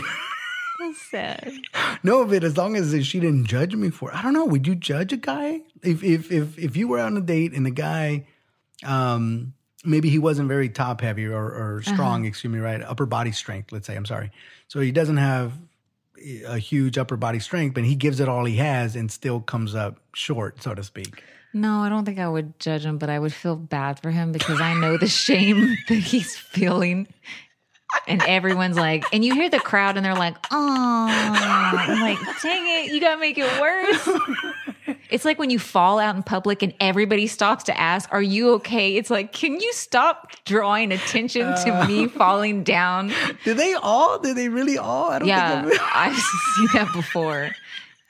[0.80, 1.52] That's sad.
[2.02, 4.16] no, but as long as she didn't judge me for, it.
[4.16, 4.44] I don't know.
[4.44, 7.64] Would you judge a guy if if if if you were on a date and
[7.64, 8.26] the guy,
[8.84, 11.94] um, maybe he wasn't very top heavy or, or Uh-huh.
[11.94, 12.80] strong, excuse me, right?
[12.82, 13.96] Upper body strength, let's say.
[13.96, 14.30] I'm sorry.
[14.68, 15.52] So he doesn't have
[16.46, 19.74] a huge upper body strength, but he gives it all he has and still comes
[19.74, 21.24] up short, so to speak.
[21.52, 24.32] No, I don't think I would judge him, but I would feel bad for him
[24.32, 27.08] because I know the shame that he's feeling.
[28.08, 32.86] And everyone's like, and you hear the crowd and they're like, oh, I'm like, dang
[32.86, 34.08] it, you gotta make it worse.
[35.10, 38.54] It's like when you fall out in public and everybody stops to ask, Are you
[38.54, 38.96] okay?
[38.96, 41.86] It's like, Can you stop drawing attention to uh.
[41.86, 43.12] me falling down?
[43.44, 44.18] Do they all?
[44.18, 45.10] Do they really all?
[45.10, 47.50] I don't Yeah, think I've seen that before.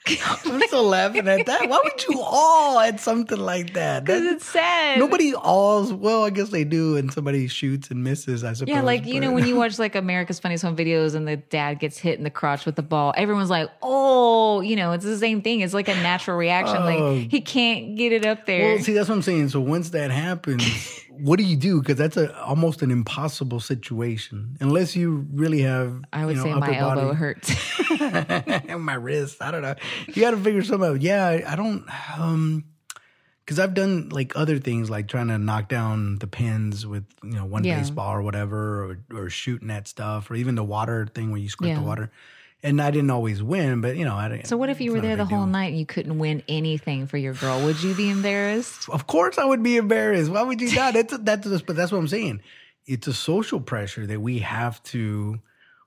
[0.45, 1.69] I'm, still laughing at that.
[1.69, 4.03] Why would you all at something like that?
[4.03, 4.99] Because it's sad.
[4.99, 5.93] Nobody alls.
[5.93, 8.43] Well, I guess they do, and somebody shoots and misses.
[8.43, 8.73] I suppose.
[8.73, 11.79] Yeah, like you know when you watch like America's Funniest Home Videos and the dad
[11.79, 15.17] gets hit in the crotch with the ball, everyone's like, "Oh, you know, it's the
[15.17, 15.61] same thing.
[15.61, 16.77] It's like a natural reaction.
[16.77, 16.85] Oh.
[16.85, 19.49] like he can't get it up there." Well, see, that's what I'm saying.
[19.49, 20.63] So once that happens,
[21.19, 21.79] what do you do?
[21.79, 26.01] Because that's a almost an impossible situation, unless you really have.
[26.11, 27.55] I would you know, say my elbow body- hurts.
[28.77, 29.41] my wrist.
[29.41, 29.75] I don't know.
[30.07, 31.01] You got to figure something out.
[31.01, 31.85] Yeah, I, I don't.
[32.17, 32.65] Um,
[33.45, 37.31] because I've done like other things, like trying to knock down the pins with you
[37.33, 37.79] know one Yeah.
[37.79, 41.49] baseball or whatever, or, or shooting at stuff, or even the water thing where you
[41.49, 41.75] squirt Yeah.
[41.79, 42.11] the water.
[42.65, 44.47] And I didn't always win, but you know, I didn't.
[44.47, 47.17] so what if you were there the whole night and you couldn't win anything for
[47.17, 47.61] your girl?
[47.65, 48.87] Would you be embarrassed?
[48.93, 50.31] Of course, I would be embarrassed.
[50.31, 50.93] Why would you not?
[50.93, 52.41] That's that's just, but that's what I'm saying.
[52.85, 55.39] It's a social pressure that we have to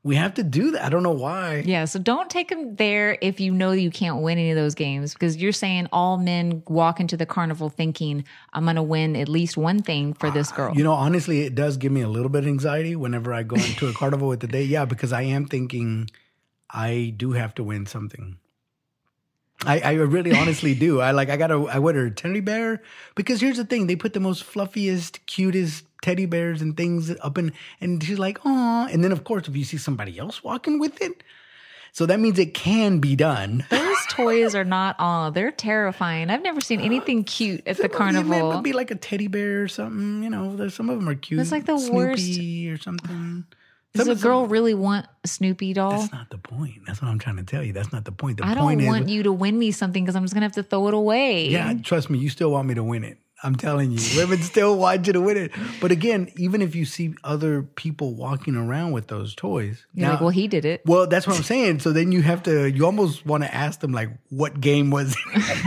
[0.07, 0.85] we have to do that.
[0.85, 1.65] I don't know why.
[1.67, 4.77] Yeah, so don't take them there if you know you can't win any of those
[4.77, 9.17] games because you're saying all men walk into the carnival thinking I'm going to win
[9.17, 10.77] at least one thing for this girl.
[10.77, 13.57] You know, honestly, it does give me a little bit of anxiety whenever I go
[13.57, 14.63] into a carnival with the day.
[14.63, 16.09] Yeah, because I am thinking
[16.71, 18.39] I do have to win something.
[19.65, 21.01] I, I really honestly do.
[21.01, 22.83] I like I gotta I wear a teddy bear
[23.15, 27.39] because here's the thing, they put the most fluffiest, cutest teddy bears and things up
[27.39, 30.79] in and she's like, oh and then of course if you see somebody else walking
[30.79, 31.23] with it,
[31.93, 33.65] so that means it can be done.
[33.71, 35.31] Those toys are not all.
[35.31, 36.29] They're terrifying.
[36.29, 38.53] I've never seen anything cute at the carnival.
[38.53, 40.69] It would be like a teddy bear or something, you know.
[40.69, 41.41] Some of them are cute.
[41.41, 43.47] It's like the Snoopy or something.
[43.97, 45.91] Does Some a girl really want a Snoopy doll?
[45.99, 46.75] That's not the point.
[46.87, 47.73] That's what I'm trying to tell you.
[47.73, 48.39] That's not the point.
[48.39, 50.47] The I point don't is, want you to win me something because I'm just gonna
[50.47, 51.49] have to throw it away.
[51.49, 53.19] yeah, trust me, you still want me to win it.
[53.43, 55.53] I'm telling you, women still want you to win it.
[55.79, 60.21] But again, even if you see other people walking around with those toys, You're like,
[60.21, 60.81] well, he did it.
[60.87, 61.81] well, that's what I'm saying.
[61.81, 65.15] So then you have to, you almost want to ask them like, what game was
[65.35, 65.59] it?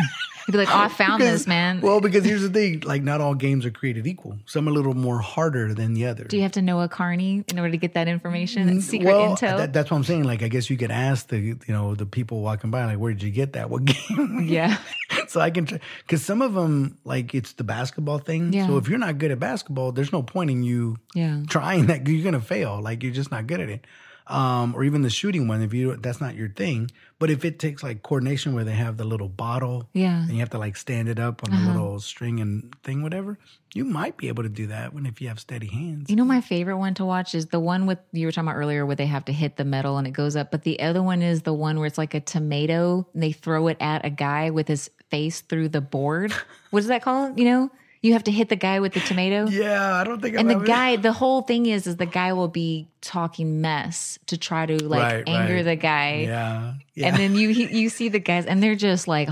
[0.50, 1.80] He'd be like, oh, I found Because- this, man.
[1.80, 4.40] Well, because here's the thing: like, not all games are created equal.
[4.48, 6.24] Some are a little more harder than the other.
[6.24, 8.66] Do you have to know a carney in order to get that information?
[8.66, 9.58] That mm, secret well, intel?
[9.58, 10.24] that- that's what I'm saying.
[10.24, 13.14] Like, I guess you could ask the, you know, the people walking by, like, where
[13.14, 13.70] did you get that?
[13.70, 14.46] What game?
[14.48, 14.78] yeah.
[15.28, 15.66] so I can,
[16.00, 18.52] because some of them, like, it's the basketball thing.
[18.52, 18.66] Yeah.
[18.66, 21.42] So if you're not good at basketball, there's no point in you Yeah.
[21.48, 22.08] trying that.
[22.08, 22.82] You're gonna fail.
[22.82, 23.86] Like, you're just not good at it.
[24.30, 26.92] Um, or even the shooting one, if you that's not your thing.
[27.18, 30.22] But if it takes like coordination where they have the little bottle, Yeah.
[30.22, 31.66] and you have to like stand it up on Uh-huh.
[31.66, 33.40] a little string and thing, whatever,
[33.74, 36.10] you might be able to do that when if you have steady hands.
[36.10, 38.58] You know, my favorite one to watch is the one with you were talking about
[38.58, 40.52] earlier where they have to hit the metal and it goes up.
[40.52, 43.68] But the other one is the one where it's like a tomato and they throw
[43.68, 46.32] it at a guy with his face through the board.
[46.70, 47.40] What is that called?
[47.40, 49.48] You know, you have to hit the guy with the tomato.
[49.50, 50.38] Yeah, I don't think.
[50.38, 54.18] And I've the guy, the whole thing is, is the guy will be talking mess
[54.28, 55.64] to try to like Right, anger right.
[55.64, 56.22] the guy.
[56.22, 57.08] Yeah, yeah.
[57.08, 59.30] And then you you see the guys, and they're just like,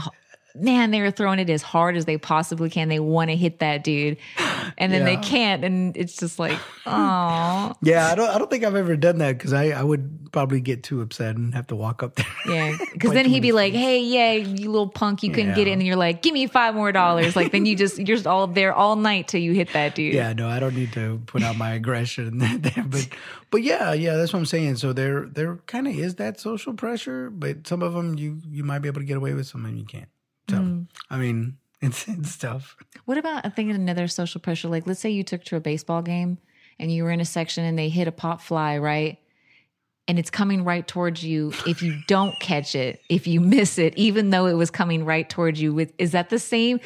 [0.60, 2.90] man, they're throwing it as hard as they possibly can.
[2.90, 4.18] They want to hit that dude,
[4.78, 8.30] and then they can't, and it's just like, oh, yeah, I don't.
[8.30, 11.36] I don't think I've ever done that because I, I would probably get too upset
[11.36, 12.26] and have to walk up there.
[12.48, 12.78] yeah.
[12.98, 15.84] Because then he'd be like, hey, yeah, you little punk, you couldn't get it, and
[15.84, 17.36] you're like, give me five more dollars.
[17.36, 20.14] Like then you just you're just all there all night till you hit that dude.
[20.14, 23.08] Yeah, no, I don't need to put out my aggression there, but
[23.52, 24.78] but yeah, yeah, that's what I'm saying.
[24.78, 28.64] So there there kind of is that social pressure, but some of them you you
[28.64, 30.10] might be able to get away with, some of them you can't.
[30.50, 30.88] So Mm.
[31.10, 32.76] I mean, it's it's tough.
[33.06, 34.68] What about I think another social pressure?
[34.68, 36.38] Like, let's say you took to a baseball game
[36.80, 39.20] and you were in a section and they hit a pop fly, right?
[40.08, 41.52] And it's coming right towards you.
[41.66, 45.30] If you don't catch it, if you miss it, even though it was coming right
[45.30, 46.80] towards you, with is that the same?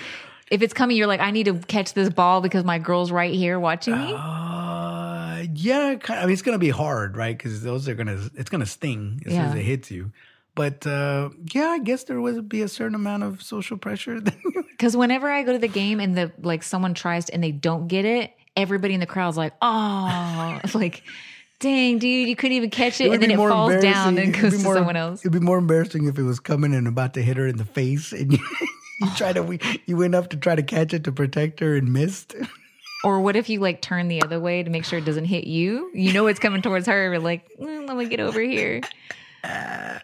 [0.49, 3.33] If it's coming, you're like, I need to catch this ball because my girl's right
[3.33, 4.13] here watching me.
[4.17, 7.37] Uh, yeah, I mean, it's gonna be hard, right?
[7.37, 10.11] Because those are gonna, it's gonna sting as soon as it hits you.
[10.53, 14.21] But uh, yeah, I guess there would be a certain amount of social pressure.
[14.71, 17.51] Because whenever I go to the game and the like someone tries to, and they
[17.51, 21.03] don't get it, everybody in the crowd's like, oh, like,
[21.59, 24.53] dang, dude, you couldn't even catch it, would and then it falls down and goes
[24.53, 25.21] be to someone else.
[25.21, 27.65] It'd be more embarrassing if it was coming and about to hit her in the
[27.65, 28.39] face, and you,
[29.01, 31.93] you try to you went up to try to catch it to protect her and
[31.93, 32.35] missed.
[33.03, 35.45] Or what if you like turn the other way to make sure it doesn't hit
[35.45, 35.91] you?
[35.93, 37.11] You know it's coming towards her.
[37.11, 38.81] But like, mm, let me get over here.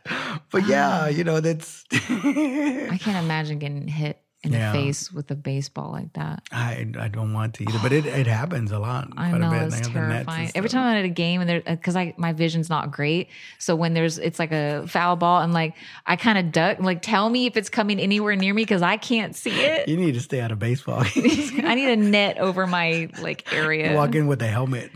[0.50, 1.08] But yeah, ah.
[1.08, 1.84] you know that's.
[1.91, 4.71] I can't imagine getting hit in Yeah.
[4.71, 6.43] the face with a baseball like that.
[6.52, 9.10] I I don't want to either, but it, it happens a lot.
[9.17, 9.63] I know a bit.
[9.63, 10.52] it's They have the nets and terrifying.
[10.56, 13.30] Every time I'm at a game and there, uh, because I my vision's not great,
[13.58, 16.80] so when there's it's like a foul ball and like I kind of duck.
[16.80, 19.89] Like, tell me if it's coming anywhere near me because I can't see it.
[19.89, 21.04] you need to stay out of baseball.
[21.15, 23.95] I need a net over my like area.
[23.95, 24.91] Walk in with a helmet.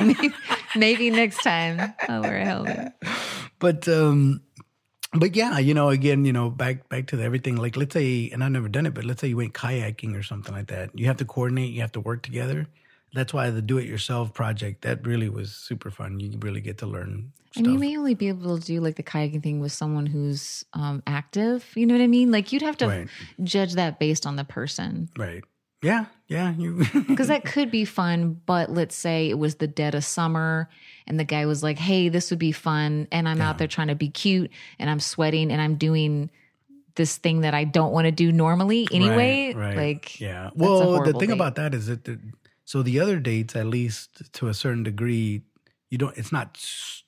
[0.00, 0.30] maybe,
[0.76, 2.92] maybe next time I'll wear a helmet.
[3.58, 4.40] But um
[5.14, 8.28] but yeah you know again you know back back to the everything like let's say
[8.32, 10.90] and i've never done it but let's say you went kayaking or something like that
[10.98, 12.66] you have to coordinate you have to work together
[13.14, 17.32] that's why the do-it-yourself project that really was super fun you really get to learn
[17.56, 20.64] And you may only be able to do like the kayaking thing with someone who's
[20.74, 21.64] um, active.
[21.74, 22.30] You know what I mean?
[22.30, 23.08] Like you'd have to Right.
[23.42, 25.08] judge that based on the person.
[25.16, 25.42] right
[25.82, 29.94] yeah yeah you because that could be fun but let's say it was the dead
[29.94, 30.68] of summer
[31.06, 33.88] and the guy was like hey this would be fun and i'm out there trying
[33.88, 36.30] to be cute and i'm sweating and i'm doing
[36.96, 39.76] this thing that i don't want to do normally anyway Right, right.
[39.76, 41.34] like yeah well the thing date.
[41.34, 42.18] about that is that the,
[42.64, 45.42] so the other dates at least to a certain degree
[45.90, 46.58] you don't it's not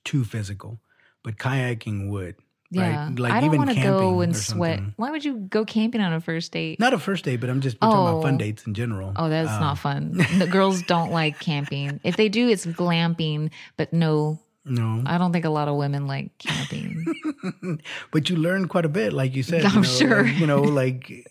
[0.04, 0.80] too physical
[1.22, 2.36] but kayaking would
[2.70, 3.18] yeah right?
[3.18, 6.20] like i don't want to go and sweat why would you go camping on a
[6.20, 8.38] first date Not a first date, but I'm just we're talking about fun Oh.
[8.38, 9.12] dates in general.
[9.16, 13.50] oh that's Um, not fun the girls don't like camping if they do it's glamping
[13.76, 17.04] but no No, i don't think a lot of women like camping
[18.12, 19.64] but you learn quite a bit, like you said.
[19.64, 20.22] I'm you know, sure.
[20.24, 21.26] like, you know, like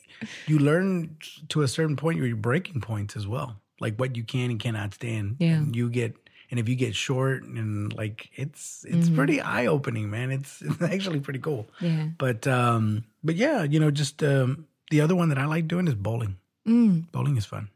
[0.48, 1.16] you learn
[1.50, 4.94] to a certain point your breaking points as well, like what you can and cannot
[4.94, 5.38] stand.
[5.40, 5.58] Yeah.
[5.58, 6.16] And you get,
[6.52, 9.16] and if you get short, and like it's it's Mm-hmm.
[9.16, 10.32] pretty eye opening, man.
[10.32, 11.68] It's, it's actually pretty cool.
[11.80, 15.68] yeah But um, but yeah, you know, just um, the other one that I like
[15.68, 16.38] doing is bowling.
[16.68, 17.12] mm.
[17.12, 17.70] Bowling is fun.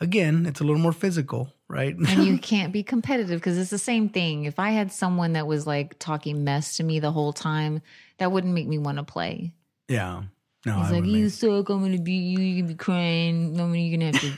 [0.00, 1.96] Again, it's a little more physical, right?
[1.96, 4.44] and you can't be competitive because it's the same thing.
[4.44, 7.80] If I had someone that was like talking mess to me the whole time,
[8.18, 9.52] that wouldn't make me want to play.
[9.88, 10.22] yeah.
[10.66, 11.68] No, He's I like, "You suck.
[11.68, 12.38] I'm gonna beat you.
[12.38, 13.50] You're gonna be crying.
[13.50, 14.32] I'm gonna, you're gonna have to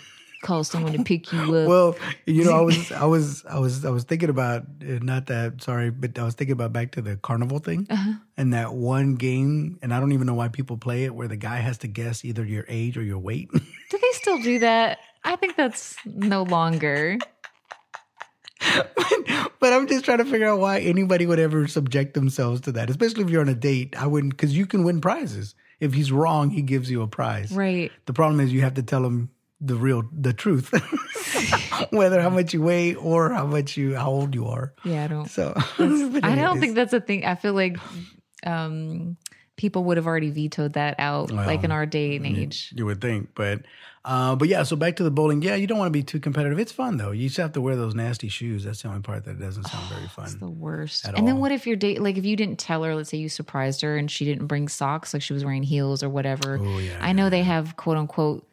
[0.47, 3.85] call someone to pick you up." Well, you know, I was, I was, I was,
[3.85, 5.63] I was thinking about uh, not that.
[5.63, 8.13] Sorry, but I was thinking about back to the carnival thing Uh-huh.
[8.37, 11.37] and that one game, and I don't even know why people play it, where the
[11.37, 13.51] guy has to guess either your age or your weight.
[13.91, 14.99] Do they still do that?
[15.25, 17.19] I think that's no longer.
[19.61, 22.91] but I'm just trying to figure out why anybody would ever subject themselves to that,
[22.91, 23.95] especially if you're on a date.
[24.01, 25.55] I wouldn't, because you can win prizes.
[25.79, 27.53] If he's wrong, he gives you a prize.
[27.53, 27.93] Right.
[28.07, 29.31] The problem is you have to tell him
[29.61, 30.71] the real, the truth,
[31.91, 34.75] whether how much you weigh or how much you, how old you are.
[34.85, 35.29] Yeah, I don't.
[35.29, 37.25] So I don't think that's a thing.
[37.25, 37.79] I feel like
[38.45, 39.17] um,
[39.57, 42.73] people would have already vetoed that out, like in our day and age.
[42.77, 43.63] You would think, but
[44.05, 44.63] uh, but yeah.
[44.63, 45.43] So back to the bowling.
[45.43, 46.59] Yeah, you don't want to be too competitive.
[46.59, 47.11] It's fun though.
[47.11, 48.65] You just have to wear those nasty shoes.
[48.65, 50.27] That's the only part that doesn't sound very fun.
[50.27, 51.09] It's the worst.
[51.09, 53.29] And then what if your date, like if you didn't tell her, let's say you
[53.29, 56.59] surprised her and she didn't bring socks, like she was wearing heels or whatever.
[56.61, 56.99] Oh yeah.
[57.01, 58.47] I know they have quote unquote,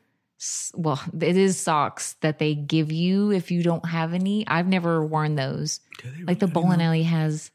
[0.75, 4.45] well, it is socks that they give you if you don't have any.
[4.47, 5.79] I've never worn those.
[6.01, 7.51] Do they Like the bowling alley has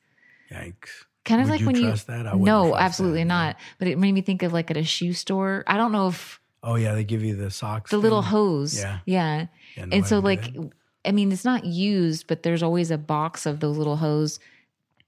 [0.50, 0.88] Yikes.
[1.24, 2.26] kind of Would like you when trust that?
[2.26, 2.38] I you.
[2.40, 3.34] No, absolutely that, no.
[3.34, 3.56] not.
[3.78, 5.64] But it made me think of like at a shoe store.
[5.66, 7.90] I don't know if Oh yeah, they give you the socks.
[7.90, 8.78] the little hose.
[8.78, 8.98] Yeah.
[9.06, 9.46] Yeah.
[9.76, 10.70] Yeah, no, and so don't like that.
[11.04, 14.40] i mean it's not used but there's always a box of those little hose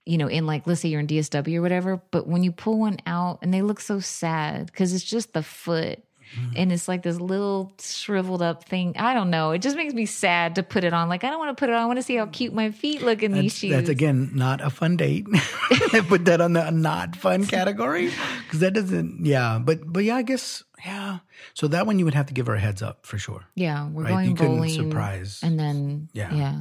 [0.07, 2.79] you know in like let's say you're in dsw or whatever but when you pull
[2.79, 6.05] one out and they look so sad because it's just the foot
[6.39, 6.53] Mm-hmm.
[6.57, 10.07] and it's like this little shriveled up thing i don't know it just makes me
[10.07, 11.99] sad to put it on like i don't want to put it on i want
[11.99, 14.97] to see how cute my feet look in these shoes that's again not a fun
[14.97, 15.27] date.
[16.09, 18.11] put that on the not fun category
[18.45, 19.27] because that doesn't.
[19.27, 21.19] Yeah, but but yeah, I guess yeah.
[21.55, 23.45] So that one you would have to give her a heads up for sure.
[23.57, 24.11] yeah we're Right?
[24.11, 25.41] going You couldn't bowling surprise.
[25.43, 26.33] and then Yeah.
[26.35, 26.59] yeah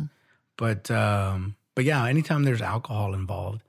[0.58, 3.62] but um but yeah anytime there's alcohol involved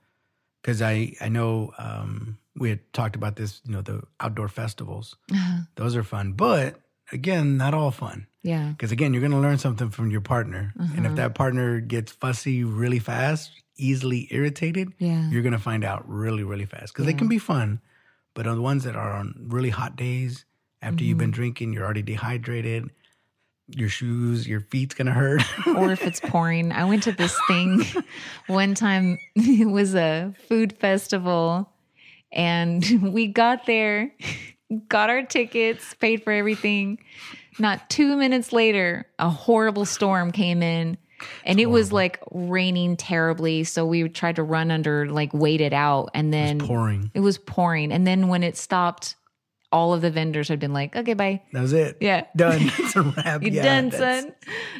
[0.63, 5.15] because i i know um we had talked about this you know the outdoor festivals
[5.31, 5.61] Uh-huh.
[5.75, 6.79] those are fun but
[7.11, 10.73] again not all fun yeah because again you're going to learn something from your partner
[10.77, 11.09] and Uh-huh.
[11.09, 16.07] if that partner gets fussy really fast easily irritated yeah you're going to find out
[16.07, 17.79] really really fast because they can be fun
[18.33, 20.45] but on the ones that are on really hot days
[20.81, 21.19] after you've Mm-hmm.
[21.19, 22.89] been drinking you're already dehydrated
[23.67, 25.41] your shoes, your feet's gonna hurt.
[25.77, 26.73] or if it's pouring.
[26.73, 27.81] I went to this thing
[28.47, 29.17] one time.
[29.35, 31.70] It was a food festival,
[32.31, 34.11] and we got there,
[34.87, 36.99] got our tickets, paid for everything.
[37.59, 40.97] Not two minutes later, a horrible storm came in.
[41.45, 43.63] And it was like raining terribly.
[43.63, 46.09] So we tried to run under, like, wait it out.
[46.15, 47.11] And then pouring.
[47.13, 47.91] It was pouring.
[47.91, 49.15] And then when it stopped,
[49.71, 51.41] all of the vendors had been like, okay, bye.
[51.53, 51.97] That was it.
[52.01, 52.25] Yeah.
[52.35, 52.71] Done.
[52.79, 53.43] It's a wrap.
[53.43, 54.33] You're yeah, done, son.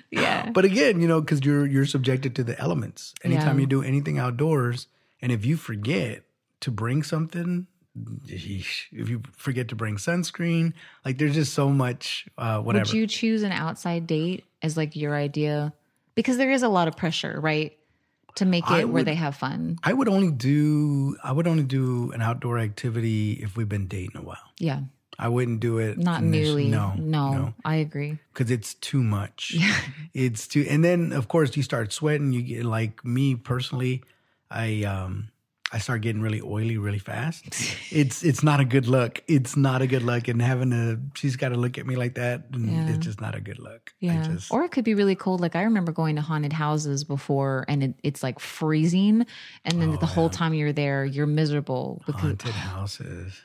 [0.10, 0.50] Yeah.
[0.54, 3.14] But again, you know, because you're you're subjected to the elements.
[3.24, 3.62] Anytime Yeah.
[3.62, 4.88] you do anything outdoors,
[5.22, 6.24] and if you forget
[6.62, 7.67] to bring something,
[8.28, 10.74] if you forget to bring sunscreen,
[11.06, 12.84] like there's just so much uh, whatever.
[12.86, 15.74] Would you choose an outside date as like your idea?
[16.15, 17.78] Because there is a lot of pressure, right?
[18.36, 19.78] To make it I where they have fun.
[19.84, 24.15] I would only do I would only do an outdoor activity if we've been dating
[24.15, 24.38] a while.
[24.58, 24.82] Yeah.
[25.19, 26.69] I wouldn't do it Not newly.
[26.69, 28.17] No, No, I agree.
[28.34, 29.52] because it's too much.
[29.54, 29.78] Yeah.
[30.13, 32.32] It's too, and then of course you start sweating.
[32.32, 34.02] You get like me personally,
[34.50, 35.31] I um
[35.73, 37.45] I start getting really oily really fast.
[37.91, 39.23] it's it's not a good look.
[39.27, 42.15] It's not a good look, and having a she's got to look at me like
[42.15, 42.89] that, and Yeah.
[42.89, 43.93] it's just not a good look.
[44.01, 44.21] Yeah.
[44.23, 45.39] just, or it could be really cold.
[45.39, 49.25] Like I remember going to haunted houses before and it, it's like freezing.
[49.63, 53.39] And then oh, the whole time you're there, you're miserable because, haunted houses.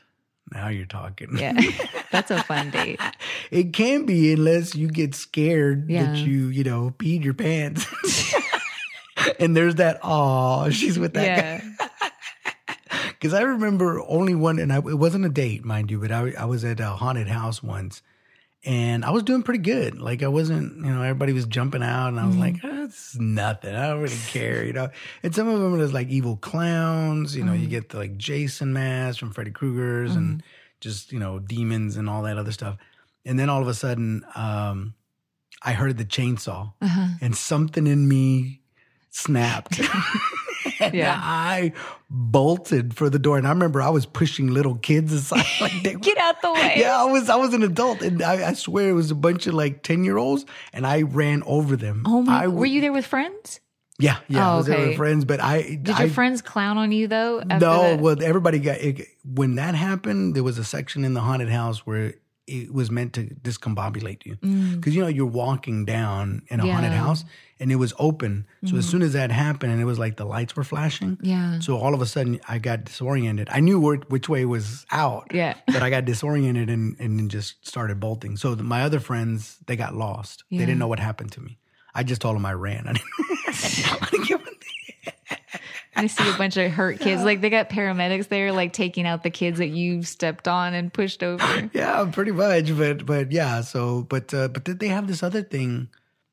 [0.53, 1.37] Now you're talking.
[1.39, 1.61] yeah,
[2.13, 3.01] that's a fun date.
[3.51, 6.07] It can be unless you get scared Yeah.
[6.13, 7.85] that you, you know, peed your pants.
[9.41, 11.86] and there's that, oh, she's with that guy.
[13.19, 16.33] Because I remember only one, and I, it wasn't a date, mind you, but I,
[16.39, 18.03] I was at a haunted house once
[18.67, 20.01] and I was doing pretty good.
[20.01, 22.41] Like I wasn't, you know, everybody was jumping out and I was mm-hmm.
[22.43, 23.75] like, oh, this is nothing.
[23.75, 24.89] I don't really care, you know.
[25.23, 27.71] And some of them was like evil clowns, you know, you mm-hmm.
[27.71, 30.47] get the like Jason mask from Freddy Krueger's and mm-hmm.
[30.81, 32.77] just, you know, demons and all that other stuff.
[33.25, 34.95] And then all of a sudden, um,
[35.63, 37.09] I heard the chainsaw uh-huh.
[37.21, 38.63] and something in me
[39.17, 39.81] snapped.
[40.81, 41.19] and Yeah.
[41.23, 41.73] I
[42.11, 43.39] bolted for the door.
[43.39, 45.45] And I remember I was pushing little kids aside.
[45.61, 46.75] Like they Get out the way.
[46.77, 49.47] yeah, I was I was an adult, and I, I swear it was a bunch
[49.47, 52.03] of like ten year olds, and I ran over them.
[52.07, 53.61] Oh my, I, were you there with friends?
[53.99, 56.77] Yeah, yeah, Oh, I was there with friends, but I Did I, your friends clown
[56.77, 57.43] on you though?
[57.47, 57.59] no.
[57.59, 58.01] that?
[58.01, 60.35] Well, everybody got it, when that happened.
[60.37, 62.15] There was a section in the haunted house where
[62.47, 64.37] it was meant to discombobulate you
[64.77, 66.97] because you know you're walking down in a haunted Mm.
[66.97, 67.25] House
[67.59, 68.47] and it was open.
[68.67, 71.19] So as soon as that happened, and it was like the lights were flashing.
[71.23, 71.59] Yeah.
[71.61, 73.49] So all of a sudden, I got disoriented.
[73.51, 75.29] I knew where, which way was out.
[75.33, 75.55] Yeah.
[75.67, 78.37] But I got disoriented and, and just started bolting.
[78.37, 80.45] So my other friends, they got lost.
[80.51, 81.59] They didn't know what happened to me.
[81.95, 82.87] I just told them I ran.
[82.87, 83.09] I didn't,
[84.03, 84.56] I didn't give a-
[85.97, 87.23] I see a bunch of hurt kids.
[87.25, 90.93] Like they got paramedics there, like taking out the kids that you stepped on and
[90.93, 91.71] pushed over.
[91.73, 92.77] yeah, pretty much.
[92.77, 93.63] But but yeah.
[93.63, 95.89] So but uh, but did they have this other thing?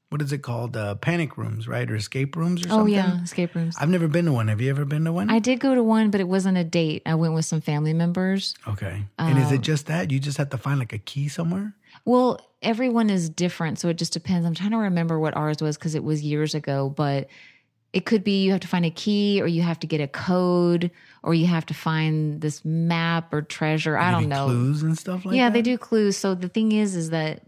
[0.10, 0.78] What is it called?
[0.78, 2.93] Uh, panic rooms, right, or escape rooms, or something?
[2.93, 3.76] Oh yeah, escape rooms.
[3.80, 4.47] I've never been to one.
[4.47, 5.32] Have you ever been to one?
[5.32, 7.02] I did go to one, but it wasn't a date.
[7.08, 8.54] I went with some family members.
[8.67, 9.06] okay.
[9.17, 11.73] and is it Um, just that you just have to find like a key somewhere?
[12.06, 14.45] Well, everyone is different, so it just depends.
[14.45, 17.28] I'm trying to remember what ours was because it was years ago, but
[17.93, 20.08] it could be you have to find a key or you have to get a
[20.08, 20.89] code
[21.21, 23.95] or you have to find this map or treasure.
[23.97, 24.45] I don't know.
[24.47, 25.53] clues and stuff like yeah, that.
[25.53, 26.17] they do clues.
[26.17, 27.43] So the thing is, is that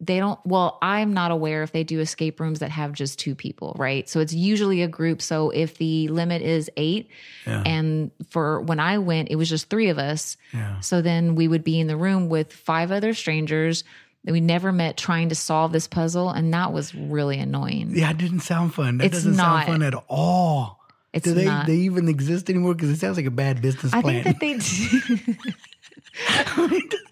[0.00, 3.34] they don't, well, I'm not aware if they do escape rooms that have just two
[3.34, 4.08] people, right?
[4.08, 5.20] So it's usually a group.
[5.20, 7.08] So if the limit is eight,
[7.44, 7.64] Yeah.
[7.66, 10.36] and for when I went, it was just three of us.
[10.54, 10.78] Yeah.
[10.78, 13.82] So then we would be in the room with five other strangers
[14.32, 16.30] we never met trying to solve this puzzle.
[16.30, 17.90] And that was really annoying.
[17.94, 18.98] Yeah, it didn't sound fun.
[18.98, 19.66] That It's doesn't not.
[19.66, 20.78] sound fun at all.
[21.12, 21.66] It's Do they not.
[21.66, 22.74] they even exist anymore?
[22.74, 24.04] Because it sounds like a bad business plan.
[24.04, 24.54] I think that they
[25.32, 25.34] do.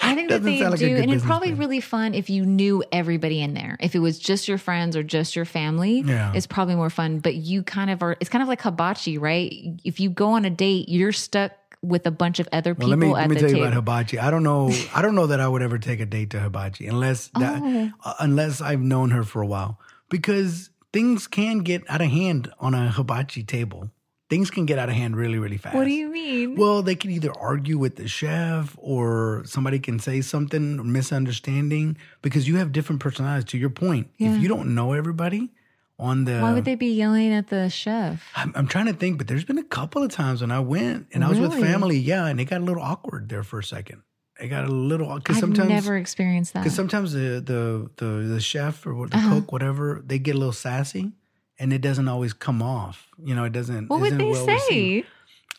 [0.01, 1.59] I think that they like do, and it's probably plan.
[1.59, 3.77] really fun if you knew everybody in there.
[3.81, 6.33] If it was just your friends or just your family, Yeah.
[6.35, 7.19] it's probably more fun.
[7.21, 8.17] But you kind of are.
[8.21, 9.53] It's kind of like hibachi, right?
[9.85, 11.53] If you go on a date, you're stuck
[11.87, 13.55] with a bunch of other Well, people let me at let me the tell you
[13.57, 13.67] table.
[13.69, 14.19] about hibachi.
[14.19, 14.73] I don't know.
[14.95, 17.91] I don't know that I would ever take a date to hibachi unless that, Oh.
[18.05, 19.79] uh, unless I've known her for a while
[20.11, 23.91] because things can get out of hand on a hibachi table.
[24.29, 25.77] Things can get out of hand really really fast.
[25.77, 26.57] what do you mean?
[26.57, 31.97] Well, they can either argue with the chef or somebody can say something or misunderstanding
[32.23, 33.45] because you have different personalities.
[33.53, 34.35] To your point, Yeah.
[34.35, 35.53] if you don't know everybody
[35.99, 38.23] on the Why would they be yelling at the chef?
[38.37, 41.07] I'm, I'm trying to think, but there's been a couple of times when I went
[41.13, 43.65] and I was with family, yeah, and it got a little awkward there for a
[43.65, 44.03] second.
[44.39, 46.61] It got a little because I've sometimes never experienced that.
[46.61, 49.37] because sometimes the, the the the chef or what- the Uh-huh.
[49.37, 51.13] cook, whatever, they get a little sassy,
[51.59, 53.09] and it doesn't always come off.
[53.19, 53.89] You know, it doesn't.
[53.89, 55.05] what would isn't they well say?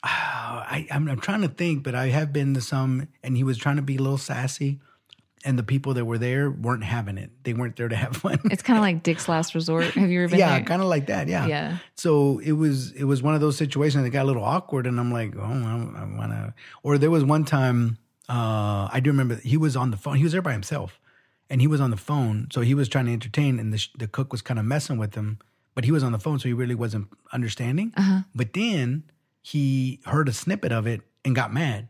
[0.04, 3.44] Ah, I, I'm, I'm trying to think, but I have been to some, and he
[3.44, 4.80] was trying to be a little sassy,
[5.46, 7.32] and the people that were there weren't having it.
[7.44, 8.40] They weren't there to have fun.
[8.46, 9.86] It's kind of like Dick's Last Resort.
[9.86, 11.28] Have you ever been yeah, kind of like that.
[11.28, 11.46] Yeah.
[11.46, 11.78] Yeah.
[11.96, 15.00] So it was it was one of those situations that got a little awkward, and
[15.00, 16.54] I'm like, oh, I, I want to.
[16.84, 17.98] Or there was one time
[18.30, 20.18] uh, I do remember he was on the phone.
[20.18, 21.00] He was there by himself,
[21.50, 22.48] and he was on the phone.
[22.52, 24.98] So he was trying to entertain, and the sh- the cook was kind of messing
[24.98, 25.40] with him,
[25.76, 27.94] but he was on the phone, so he really wasn't understanding.
[28.36, 29.04] But then
[29.42, 31.88] he heard a snippet of it and got mad.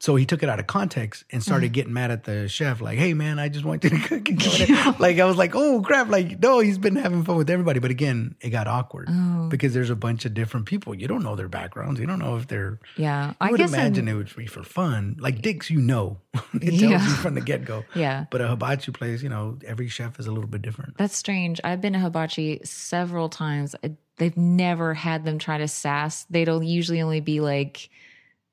[0.00, 1.72] So he took it out of context and started mm-hmm.
[1.72, 4.42] getting mad at the chef, like, "Hey man, I just want you to cook." and
[4.42, 7.80] whatever." like I was like, "Oh crap!" Like no, he's been having fun with everybody,
[7.80, 9.48] but again, it got awkward oh.
[9.50, 10.94] because there's a bunch of different people.
[10.94, 12.00] You don't know their backgrounds.
[12.00, 12.80] You don't know if they're.
[12.96, 13.34] Yeah.
[13.40, 15.16] I would imagine it would be for fun.
[15.20, 16.18] Like Dick's, you know,
[16.54, 17.06] it tells Yeah.
[17.06, 17.84] you from the get go.
[17.94, 18.24] Yeah.
[18.30, 20.96] But a hibachi place, you know, every chef is a little bit different.
[20.96, 21.60] That's strange.
[21.62, 23.74] I've been to hibachi several times.
[24.16, 26.24] They've never had them try to sass.
[26.30, 27.90] They'll usually only be like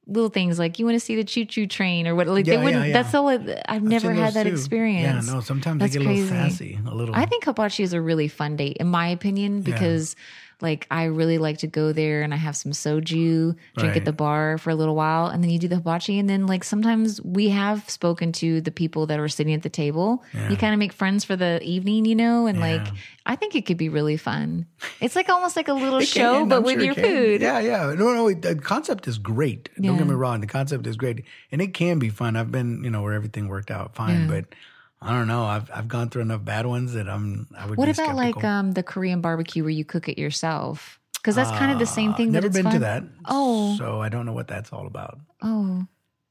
[0.08, 2.28] little things like you want to see the choo choo train or what.
[2.28, 2.84] Like Yeah, they wouldn't.
[2.84, 3.02] yeah, yeah.
[3.04, 3.30] That's all.
[3.30, 4.52] It, I've never had that too.
[4.54, 5.28] experience.
[5.28, 5.42] Yeah, no.
[5.42, 6.50] Sometimes That's they get a little crazy.
[6.50, 7.14] sassy, a little.
[7.16, 10.16] I think hibachi is a really fun date, in my opinion, because
[10.62, 13.98] like I really like to go there and I have some soju, drink Right.
[13.98, 16.48] at the bar for a little while, and then you do the hibachi, and then
[16.48, 20.24] like sometimes we have spoken to the people that are sitting at the table.
[20.34, 20.50] Yeah.
[20.50, 22.86] You kind of make friends for the evening, you know, and like
[23.26, 24.66] I think it could be really fun.
[25.02, 27.42] It's like almost like a little show, can, but I'm with sure your food.
[27.42, 27.94] Yeah, yeah.
[27.94, 28.34] No, no.
[28.34, 29.70] The concept is great.
[29.80, 30.42] Don't get me wrong.
[30.42, 32.36] The concept is great, and it can be fun.
[32.36, 34.28] I've been, you know, where everything worked out fine, Yeah.
[34.42, 34.46] but
[35.02, 35.46] I don't know.
[35.46, 37.48] I've I've gone through enough bad ones that I'm.
[37.58, 37.78] I would.
[37.78, 41.00] What about like um the Korean barbecue where you cook it yourself?
[41.14, 42.30] Because that's kind of the same thing.
[42.30, 43.04] Uh, Never been to that.
[43.26, 43.76] Oh.
[43.78, 45.20] so I don't know what that's all about.
[45.42, 45.86] Oh.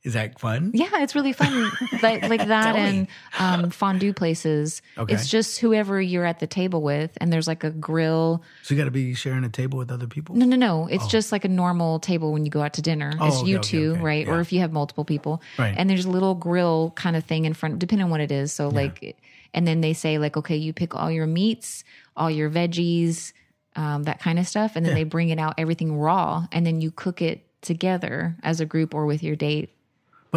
[0.06, 0.70] Is that fun?
[0.72, 1.72] Yeah, it's really fun.
[2.02, 3.08] like, like that and
[3.40, 4.80] um, fondue places.
[4.96, 5.12] Okay.
[5.12, 8.40] It's just whoever you're at the table with, and there's like a grill.
[8.62, 10.36] So you got to be sharing a table with other people.
[10.36, 10.86] No, no, no.
[10.86, 13.14] It's just like a normal table when you go out to dinner.
[13.18, 14.00] Oh, it's okay, you two, okay.
[14.00, 14.28] right?
[14.28, 15.42] Or if you have multiple people.
[15.58, 15.74] Right.
[15.76, 18.52] And there's a little grill kind of thing in front, depending on what it is.
[18.52, 19.16] So, like,
[19.52, 21.82] and then they say, like, okay, you pick all your meats,
[22.16, 23.32] all your veggies,
[23.74, 24.76] um, that kind of stuff.
[24.76, 28.60] And then they bring it out, everything raw, and then you cook it together as
[28.60, 29.70] a group or with your date.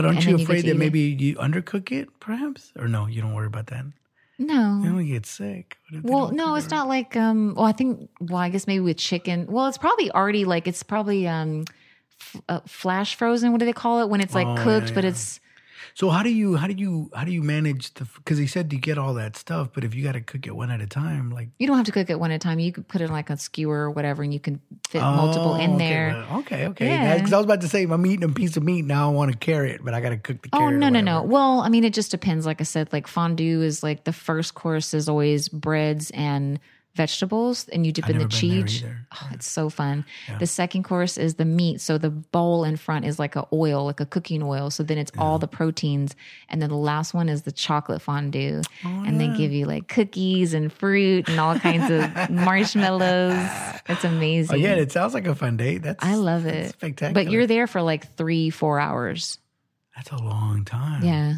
[0.02, 0.78] But aren't you afraid that it.
[0.78, 2.72] maybe you undercook it, perhaps?
[2.78, 3.84] Or no, you don't worry about that.
[4.38, 4.80] No.
[4.82, 5.78] You don't get sick.
[5.90, 7.54] What if they Well, no, it's not like um.
[7.56, 8.10] Well, I think.
[8.22, 9.48] Well, I guess maybe with chicken.
[9.48, 11.66] Well, it's probably already like it's probably um,
[12.22, 13.52] f- uh, flash frozen.
[13.52, 15.42] What do they call it when it's like Oh, yeah, cooked, but it's
[16.00, 18.06] So how do you how do you how do you manage the?
[18.06, 20.56] Because he said you get all that stuff, but if you got to cook it
[20.56, 22.58] one at a time, like you don't have to cook it one at a time.
[22.58, 25.56] You could put it in like a skewer or whatever, and you can fit multiple
[25.56, 26.26] Oh, in okay, there.
[26.30, 26.88] well, Okay, okay.
[26.88, 27.18] Yeah.
[27.18, 29.10] Because I was about to say I'm eating a piece of meat now.
[29.10, 31.22] I want to carry it, but I got to cook the Oh no no no!
[31.22, 32.46] Well, I mean, it just depends.
[32.46, 36.62] Like I said, like fondue is like the first course is always breads and
[36.96, 38.84] vegetables, and you dip I've in the never been there cheese.
[39.14, 40.06] Oh, it's so fun.
[40.40, 41.80] The second course is the meat.
[41.82, 44.70] So the bowl in front is like a oil, like a cooking oil.
[44.70, 46.16] So then it's all the proteins,
[46.50, 49.88] and then the last one is the chocolate fondue, Oh, and they give you like
[49.88, 53.38] cookies and fruit and all kinds of marshmallows.
[53.88, 54.56] It's amazing.
[54.56, 55.80] Oh yeah, it sounds like a fun date.
[55.84, 56.74] That's I love that's it.
[56.74, 57.14] Spectacular.
[57.14, 59.38] But you're there for like three, four hours.
[59.96, 61.04] that's a long time.
[61.04, 61.36] Yeah.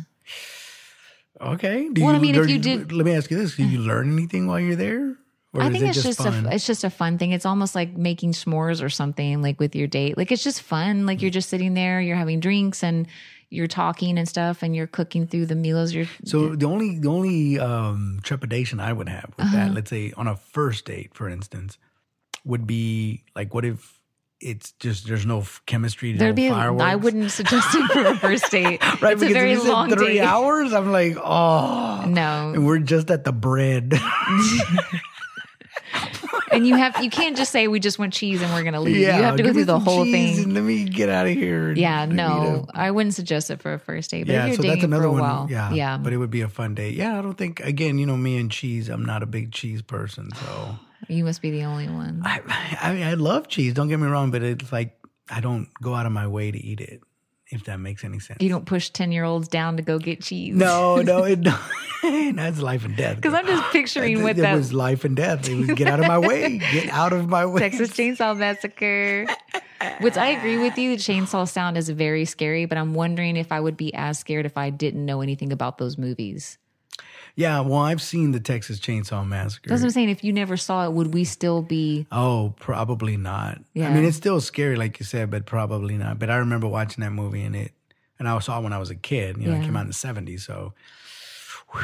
[1.39, 1.89] Okay.
[1.91, 4.13] Do Well, I mean, if you did- let me ask you this: Do you learn
[4.13, 5.17] anything while you're there?
[5.53, 7.31] Or I think it's just, a it's just a fun thing.
[7.31, 10.15] It's almost like making s'mores or something like with your date.
[10.17, 11.05] Like it's just fun.
[11.05, 13.05] Like you're just sitting there, you're having drinks and
[13.49, 15.91] you're talking and stuff and you're cooking through the meals.
[15.93, 19.57] You're So the only the only um, trepidation I would have with Uh-huh.
[19.57, 21.77] that, let's say on a first date, for instance,
[22.45, 23.99] would be like, what if
[24.39, 26.49] it's just there's no chemistry, there'd no be.
[26.49, 26.81] Fireworks?
[26.83, 28.81] I wouldn't suggest it for a first date.
[29.01, 30.21] Right, it's a very long three date.
[30.21, 30.71] hours.
[30.73, 33.93] I'm like, oh, No, and we're just at the bread.
[36.51, 38.97] and you have you can't just say we just want cheese and we're gonna leave.
[38.97, 40.37] Yeah, you have to go through the whole thing.
[40.39, 41.71] And let me get out of here.
[41.73, 44.27] Yeah, no, I wouldn't suggest it for a first date.
[44.27, 45.21] But Yeah, if so you're that's dating another for a one.
[45.21, 46.95] while, Yeah, yeah, but it would be a fun date.
[46.95, 48.89] Yeah, I don't think again, you know, me and cheese.
[48.89, 50.75] I'm not a big cheese person, so
[51.07, 52.21] you must be the only one.
[52.25, 52.41] I,
[52.81, 53.73] I mean, I love cheese.
[53.73, 54.97] Don't get me wrong, but it's like
[55.29, 57.01] I don't go out of my way to eat it.
[57.51, 58.41] If that makes any sense.
[58.41, 60.55] You don't push ten year olds down to go get cheese.
[60.55, 61.61] No, no, it doesn't.
[62.35, 63.17] that's life and death.
[63.17, 65.47] Because I'm just picturing what it that was life and death.
[65.49, 66.57] It was get out of my way.
[66.57, 67.59] Get out of my way.
[67.59, 69.27] Texas Chainsaw Massacre.
[69.99, 70.95] Which I agree with you.
[70.95, 74.45] The chainsaw sound is very scary, but I'm wondering if I would be as scared
[74.45, 76.57] if I didn't know anything about those movies.
[77.35, 79.69] Yeah, well, I've seen the Texas Chainsaw Massacre.
[79.69, 80.09] That's what I'm saying.
[80.09, 82.05] If you never saw it, would we still be?
[82.11, 83.59] Oh, probably not.
[83.73, 83.89] Yeah.
[83.89, 86.19] I mean, it's still scary, like you said, but probably not.
[86.19, 87.71] But I remember watching that movie and it,
[88.19, 89.37] and I saw it when I was a kid.
[89.37, 90.73] You know, it came out in the '70s, so
[91.71, 91.81] whew,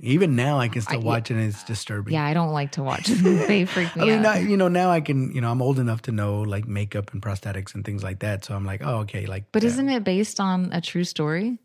[0.00, 2.14] even now I can still watch it and it's disturbing.
[2.14, 3.08] Yeah, I don't like to watch.
[3.44, 4.22] They freak me I mean, out.
[4.22, 7.12] now, you know, now I can, you know, I'm old enough to know like makeup
[7.12, 8.44] and prosthetics and things like that.
[8.44, 9.44] So I'm like, oh, okay, like.
[9.52, 11.58] but uh, isn't it based on a true story?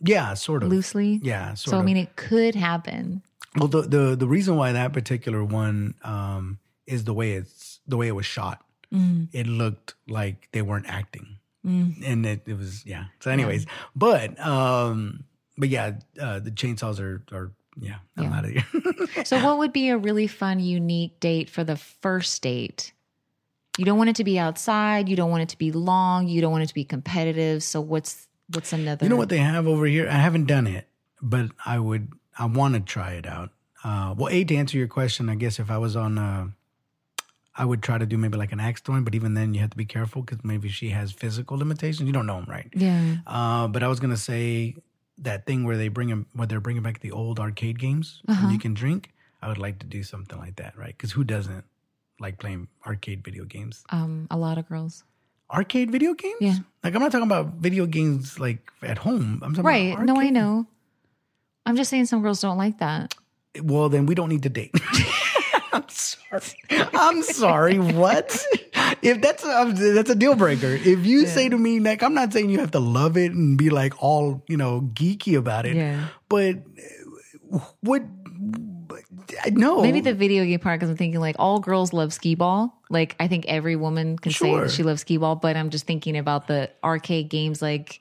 [0.00, 0.68] Yeah, sort of.
[0.68, 1.20] loosely.
[1.22, 1.82] Yeah, sort So of.
[1.82, 3.22] I mean, it could happen.
[3.56, 7.96] well, the, the the reason why that particular one um, is the way it's the
[7.96, 8.62] way it was shot.
[8.92, 9.28] Mm.
[9.32, 13.04] It looked like they weren't acting, and it, it was yeah.
[13.20, 13.66] So, anyways,
[13.96, 15.24] but um,
[15.56, 17.96] but yeah, uh, the chainsaws are are yeah.
[18.16, 18.36] I'm Yeah.
[18.38, 18.64] out of here.
[19.24, 22.92] So, what would be a really fun, unique date for the first date?
[23.78, 25.08] You don't want it to be outside.
[25.08, 26.28] You don't want it to be long.
[26.28, 27.62] You don't want it to be competitive.
[27.62, 29.04] So, what's what's another?
[29.04, 30.08] You know what they have over here?
[30.08, 30.88] I haven't done it,
[31.20, 32.08] but I would.
[32.38, 33.50] I want to try it out.
[33.84, 36.46] Uh, well, a to answer your question, I guess if I was on, uh,
[37.56, 39.70] I would try to do maybe like an axe throwing, but even then you have
[39.70, 42.06] to be careful because maybe she has physical limitations.
[42.06, 42.68] You don't know them, right?
[42.74, 43.16] Yeah.
[43.26, 44.74] Uh, but I was gonna say
[45.18, 48.40] that thing where they bring them, where they're bringing back the old arcade games Uh-huh.
[48.44, 49.12] and you can drink.
[49.40, 50.88] I would like to do something like that, right?
[50.96, 51.64] Because who doesn't
[52.18, 53.84] like playing arcade video games?
[53.90, 55.04] Um, a lot of girls.
[55.54, 56.36] Arcade video games?
[56.40, 56.56] Yeah.
[56.82, 59.40] Like I'm not talking about video games like at home.
[59.42, 59.98] I'm talking Right.
[60.00, 60.66] No, I know.
[61.64, 63.14] I'm just saying some girls don't like that.
[63.62, 64.74] Well, then we don't need to date.
[65.72, 66.42] I'm sorry.
[66.70, 67.78] I'm sorry.
[67.78, 68.36] What?
[69.02, 70.68] If that's a, that's a deal breaker.
[70.68, 73.56] If you say to me, like, I'm not saying you have to love it and
[73.56, 76.08] be like all you know geeky about it, Yeah.
[76.28, 76.56] but
[77.80, 78.02] what?
[79.50, 82.80] No, Maybe the video game part, because I'm thinking like all girls love skee ball.
[82.90, 85.86] Like I think every woman can say that she loves skee ball, but I'm just
[85.86, 87.60] thinking about the arcade games.
[87.62, 88.00] Like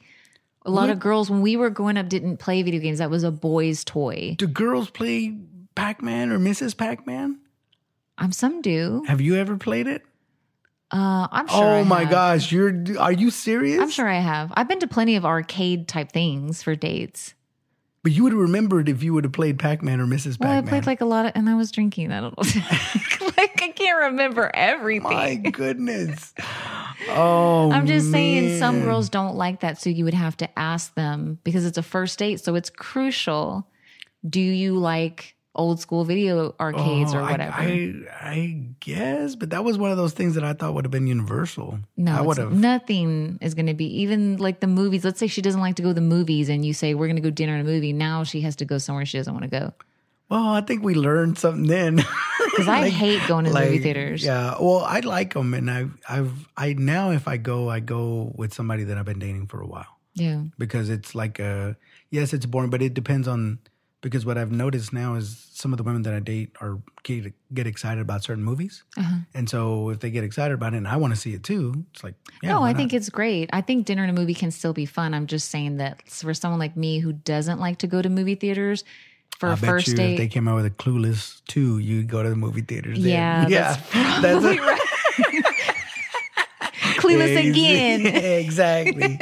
[0.65, 2.99] a lot of girls, when we were growing up, didn't play video games.
[2.99, 4.35] That was a boy's toy.
[4.37, 5.37] do girls play
[5.75, 6.77] Pac-Man or Mrs.
[6.77, 7.39] Pac-Man?
[8.17, 9.03] Um, some do.
[9.07, 10.03] Have you ever played it?
[10.91, 11.63] Uh, I'm sure.
[11.63, 12.11] oh I my have.
[12.11, 13.81] gosh, you're are you serious?
[13.81, 14.53] I'm sure I have.
[14.55, 17.33] I've been to plenty of arcade type things for dates.
[18.03, 20.37] But you would have remembered if you would have played Pac-Man or Mrs.
[20.37, 20.65] Well, Pac-Man.
[20.65, 22.11] I played like a lot of, and I was drinking.
[22.11, 22.61] I don't know.
[23.37, 25.11] like I can't remember everything.
[25.11, 26.33] My goodness.
[27.09, 29.77] Oh, I'm just saying some girls don't like that.
[29.77, 32.39] So you would have to ask them because it's a first date.
[32.39, 33.67] So it's crucial.
[34.27, 37.53] Do you like old school video arcades Oh, or whatever?
[37.55, 40.91] I, I guess, but that was one of those things that I thought would have
[40.91, 41.79] been universal.
[41.95, 42.51] no, I would have.
[42.53, 45.03] nothing is going to be even like the movies.
[45.05, 47.17] Let's say she doesn't like to go to the movies and you say, we're going
[47.17, 47.93] to go dinner and a movie.
[47.93, 49.73] Now she has to go somewhere she doesn't want to go.
[50.29, 52.03] Well, I think we learned something then.
[52.53, 54.23] Because I hate going to movie theaters.
[54.23, 58.31] Yeah, well, I like them, and I've, I've, I now if I go, I go
[58.35, 60.43] with somebody that I've been dating for a while Yeah.
[60.59, 61.75] because it's like a
[62.11, 63.57] yes, it's boring, but it depends on
[64.03, 67.33] because what I've noticed now is some of the women that I date are get,
[67.53, 69.15] get excited about certain movies, Uh-huh.
[69.33, 71.83] and so if they get excited about it, and I want to see it too,
[71.93, 72.77] it's like yeah, no, I not?
[72.77, 73.49] think it's great.
[73.51, 75.15] I think dinner and a movie can still be fun.
[75.15, 78.35] I'm just saying that for someone like me who doesn't like to go to movie
[78.35, 78.83] theaters
[79.39, 81.79] for I a bet first you date, if they came out with a Clueless two,
[81.79, 82.99] you'd go to the movie theaters.
[82.99, 83.77] Yeah, yeah,
[84.21, 84.45] that's that's
[86.99, 88.05] clueless again.
[88.05, 89.19] exactly.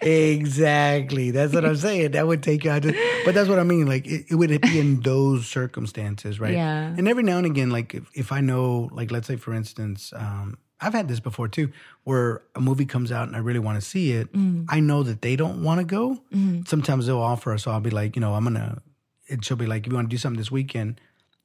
[0.00, 1.30] Exactly.
[1.30, 2.12] That's what I'm saying.
[2.12, 3.86] That would take you out to, but that's what I mean.
[3.86, 6.54] Like it, it would be in those circumstances, right?
[6.54, 6.86] Yeah.
[6.86, 10.12] And every now and again, like if, if I know, like let's say for instance,
[10.16, 11.70] um, I've had this before too,
[12.04, 14.32] where a movie comes out and I really want to see it.
[14.32, 14.66] Mm.
[14.68, 16.22] I know that they don't want to go.
[16.32, 16.62] Mm-hmm.
[16.66, 17.64] Sometimes they'll offer, us.
[17.64, 18.82] so I'll be like, you know, I'm gonna.
[19.28, 21.00] And she'll be like, if "You want to do something this weekend?"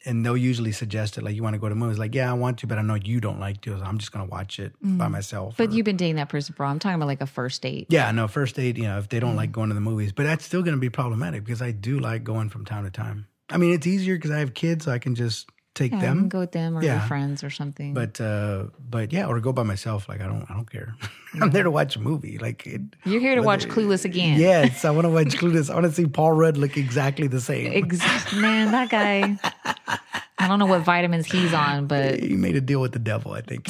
[0.06, 2.34] And they'll usually suggest it, like, "You want to go to movies?" Like, "Yeah, I
[2.34, 4.74] want to, but I know you don't like to, so I'm just gonna watch it
[4.82, 6.68] by myself." But or- you've been dating that person, bro.
[6.68, 7.88] I'm talking about like a first date.
[7.90, 9.38] yeah, no, first date, you know, if they don't Mm.
[9.38, 12.00] like going to the movies, but that's still going to be problematic because I do
[12.00, 13.26] like going from time to time.
[13.50, 16.28] I mean, it's easier because I have kids, so I can just take Yeah, them.
[16.30, 16.94] go with them or Yeah.
[17.00, 17.94] your friends or something.
[17.94, 20.10] But uh but yeah, or go by myself.
[20.10, 20.96] Like I don't, I don't care.
[21.42, 22.38] I'm there to watch a movie.
[22.40, 24.40] Like it, You're here to watch Clueless again.
[24.40, 25.70] yes, I want to watch Clueless.
[25.70, 27.72] I want to see Paul Rudd look exactly the same.
[27.74, 29.38] Ex- man, that guy.
[30.38, 33.32] I don't know what vitamins he's on, but He made a deal with the devil,
[33.34, 33.68] I think.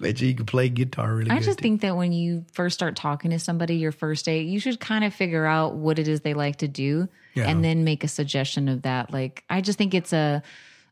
[0.00, 1.62] Bet you could play guitar really I just too.
[1.62, 5.04] think that when you first start talking to somebody, your first date, you should kind
[5.04, 7.48] of figure out what it is they like to do Yeah.
[7.48, 9.12] and then make a suggestion of that.
[9.12, 10.42] Like, I just think it's a,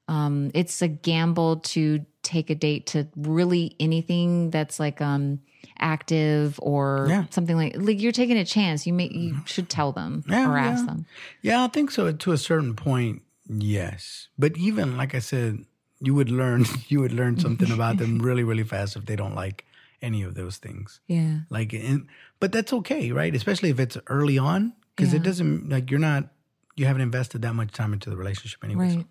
[0.08, 5.40] um, it's a gamble to take a date to really anything that's like, um,
[5.80, 7.24] active or Yeah.
[7.30, 8.86] something like, like you're taking a chance.
[8.86, 10.86] You may, you should tell them Yeah, or ask yeah.
[10.86, 11.06] them.
[11.42, 12.10] Yeah, I think so.
[12.12, 14.28] To a certain point, yes.
[14.38, 15.64] But even like I said,
[16.00, 19.34] you would learn you would learn something about them really, really fast if they don't
[19.34, 19.64] like
[20.00, 21.00] any of those things.
[21.08, 21.40] Yeah.
[21.50, 22.06] Like, and,
[22.40, 23.34] but that's okay, right?
[23.34, 25.20] Especially if it's early on, because Yeah.
[25.20, 26.28] it doesn't like you're not
[26.76, 28.96] you haven't invested that much time into the relationship anyways.
[28.96, 29.06] Right.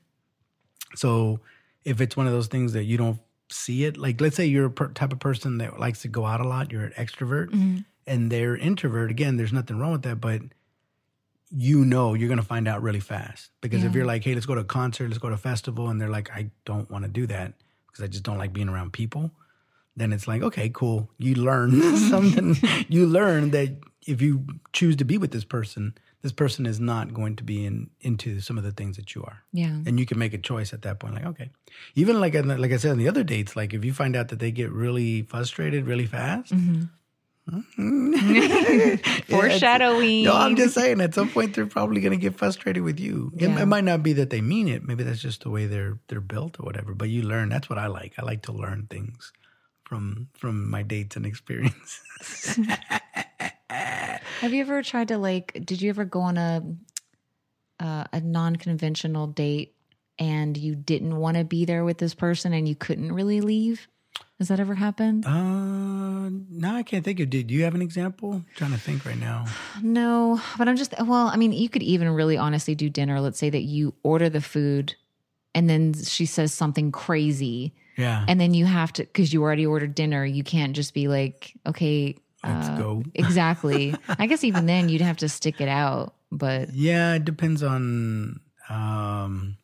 [0.96, 1.40] So
[1.84, 3.20] if it's one of those things that you don't
[3.50, 6.26] see it, like let's say you're a per- type of person that likes to go
[6.26, 7.78] out a lot, you're an extrovert, Mm-hmm.
[8.06, 9.12] and they're introvert.
[9.12, 10.42] Again, there's nothing wrong with that, but
[11.50, 14.56] you know you're gonna find out really fast because if you're like, hey, let's go
[14.56, 17.10] to a concert, let's go to a festival, and they're like, I don't want to
[17.10, 17.54] do that
[17.88, 19.32] because I just don't like being around people.
[19.96, 21.10] then it's like, okay, cool.
[21.18, 21.72] You learn
[22.10, 22.56] something.
[22.90, 23.78] you learn that
[24.08, 25.94] if you choose to be with this person,
[26.24, 29.24] this person is not going to be in into some of the things that you
[29.24, 29.44] are.
[29.54, 29.68] Yeah.
[29.86, 31.14] And you can make a choice at that point.
[31.16, 31.50] Like, okay,
[31.96, 34.40] even like like I said on the other dates, like if you find out that
[34.40, 36.54] they get really frustrated really fast.
[36.54, 36.84] Mm-hmm.
[39.30, 40.24] Foreshadowing.
[40.26, 41.00] No, I'm just saying.
[41.00, 43.32] At some point, they're probably going to get frustrated with you.
[43.36, 43.62] It, Yeah.
[43.62, 44.84] it might not be that they mean it.
[44.86, 46.94] Maybe that's just the way they're they're built or whatever.
[46.94, 47.48] But you learn.
[47.50, 48.14] That's what I like.
[48.18, 49.32] I like to learn things
[49.86, 52.02] from from my dates and experience.
[53.70, 55.60] Have you ever tried to like?
[55.66, 56.64] Did you ever go on a
[57.80, 59.76] uh, a non conventional date
[60.20, 63.88] and you didn't want to be there with this person and you couldn't really leave?
[64.40, 65.26] Has that ever happened?
[65.26, 67.30] uh, no, I can't think of.
[67.30, 68.34] Did Do you have an example?
[68.34, 69.46] I'm trying to think right now.
[69.82, 71.28] No, but I'm just well.
[71.28, 73.20] I mean, you could even really honestly do dinner.
[73.22, 74.96] Let's say that you order the food,
[75.54, 78.26] and then she says something crazy, Yeah.
[78.28, 80.26] and then you have to because you already ordered dinner.
[80.26, 83.04] You can't just be like, okay, Let's uh, go.
[83.16, 83.96] Exactly.
[84.08, 86.14] I guess even then you'd have to stick it out.
[86.32, 88.40] But Yeah, it depends on.
[88.70, 89.58] Um,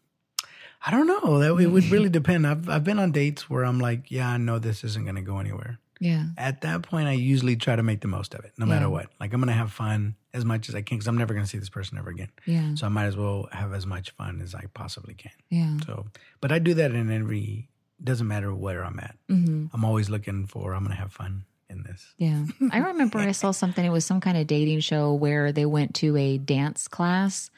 [0.86, 1.40] I don't know.
[1.40, 2.46] That it would really depend.
[2.48, 5.22] I've I've been on dates where I'm like, yeah, I know this isn't going to
[5.22, 5.80] go anywhere.
[6.00, 8.90] yeah, At that point, I usually try to make the most of it, no matter
[8.90, 9.08] what.
[9.20, 11.46] Like I'm going to have fun as much as I can because I'm never going
[11.46, 12.30] to see this person ever again.
[12.46, 15.32] yeah, So I might as well have as much fun as I possibly can.
[15.50, 15.78] yeah.
[15.86, 16.08] So,
[16.42, 17.70] but I do that in every.
[18.04, 19.16] Doesn't matter where I'm at.
[19.30, 20.74] hmm I'm always looking for.
[20.74, 22.14] I'm going to have fun in this.
[22.18, 22.46] Yeah.
[22.72, 25.96] I remember I saw something, it was some kind of dating show where they went
[25.96, 27.50] to a dance class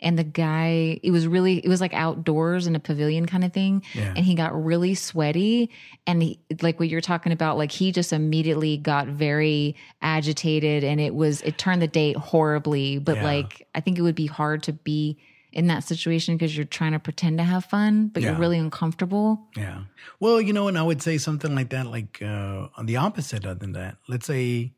[0.00, 3.52] and the guy, it was really, it was like outdoors in a pavilion kind of
[3.52, 3.82] thing.
[3.94, 4.12] Yeah.
[4.14, 5.70] And he got really sweaty.
[6.06, 11.00] And he, like what you're talking about, like he just immediately got very agitated and
[11.00, 12.98] it was, it turned the date horribly.
[12.98, 13.24] But Yeah.
[13.24, 15.16] like, I think it would be hard to be
[15.54, 19.40] in that situation because you're trying to pretend to have fun, but you're really uncomfortable.
[19.56, 19.84] Yeah.
[20.18, 23.46] Well, you know, and I would say something like that, like uh, on the opposite
[23.46, 23.96] other than that.
[24.08, 24.72] Let's say,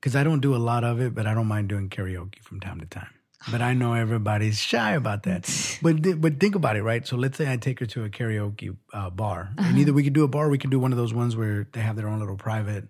[0.00, 2.58] because I don't do a lot of it, but I don't mind doing karaoke from
[2.58, 3.08] time to time.
[3.52, 5.48] But I know everybody's shy about that.
[5.82, 7.06] but th- but think about it, right?
[7.06, 10.12] So let's say I take her to a karaoke uh, bar, and either we could
[10.12, 12.08] do a bar, or we can do one of those ones where they have their
[12.08, 12.88] own little private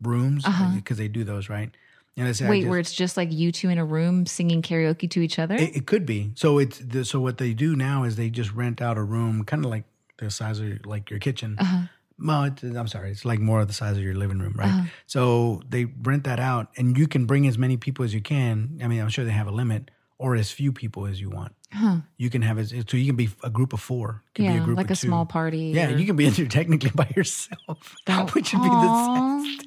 [0.00, 1.70] rooms because they do those, right?
[2.16, 4.26] And let's say I Wait, just- where it's just like you two in a room
[4.26, 5.54] singing karaoke to each other?
[5.54, 6.32] it, it could be.
[6.34, 9.44] So it's the, so what they do now is they just rent out a room,
[9.44, 9.84] kind of like
[10.18, 11.56] the size of your, like your kitchen.
[11.58, 11.82] Uh-huh.
[12.22, 14.68] Well, it, I'm sorry, it's like more of the size of your living room, right?
[14.68, 14.82] Uh-huh.
[15.06, 18.78] So they rent that out, and you can bring as many people as you can.
[18.82, 21.54] I mean, I'm sure they have a limit, or as few people as you want.
[22.18, 24.22] You can have as so you can be a group of four.
[24.30, 25.06] It Can be yeah, a group like of a two.
[25.06, 25.70] small party.
[25.74, 29.04] Yeah, or- you can be in there technically by yourself, Don't- which would be the
[29.06, 29.66] saddest.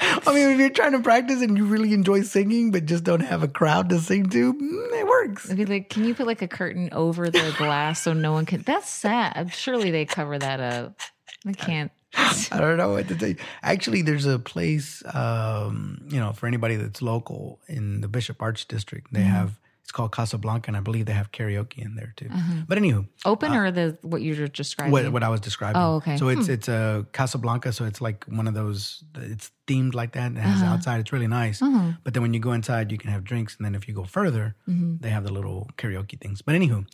[0.26, 3.20] I mean, if you're trying to practice and you really enjoy singing, but just don't
[3.20, 5.44] have a crowd to sing to, mm, it works.
[5.46, 8.46] It'd be like, can you put like a curtain over the glass so no one
[8.46, 8.62] can?
[8.62, 9.52] That's sad.
[9.52, 10.98] Surely they cover that up.
[11.46, 11.92] I can't.
[12.16, 13.36] I don't know what to tell you.
[13.62, 18.64] Actually, there's a place, um, you know, for anybody that's local in the Bishop Arts
[18.64, 19.12] District.
[19.12, 19.28] They Mm-hmm.
[19.30, 22.28] have it's called Casablanca, and I believe they have karaoke in there too.
[22.32, 22.62] Uh-huh.
[22.68, 24.92] But anywho, Open or the what you're describing?
[24.92, 25.80] what what I was describing.
[25.82, 26.16] Oh, okay.
[26.16, 29.02] So it's it's a Casablanca, so it's like one of those.
[29.16, 30.26] It's themed like that.
[30.26, 30.74] And it has Uh-huh.
[30.74, 31.00] outside.
[31.00, 31.60] It's really nice.
[32.04, 34.04] But then when you go inside, you can have drinks, and then if you go
[34.04, 34.96] further, Mm-hmm.
[35.00, 36.42] they have the little karaoke things.
[36.42, 36.86] But anywho,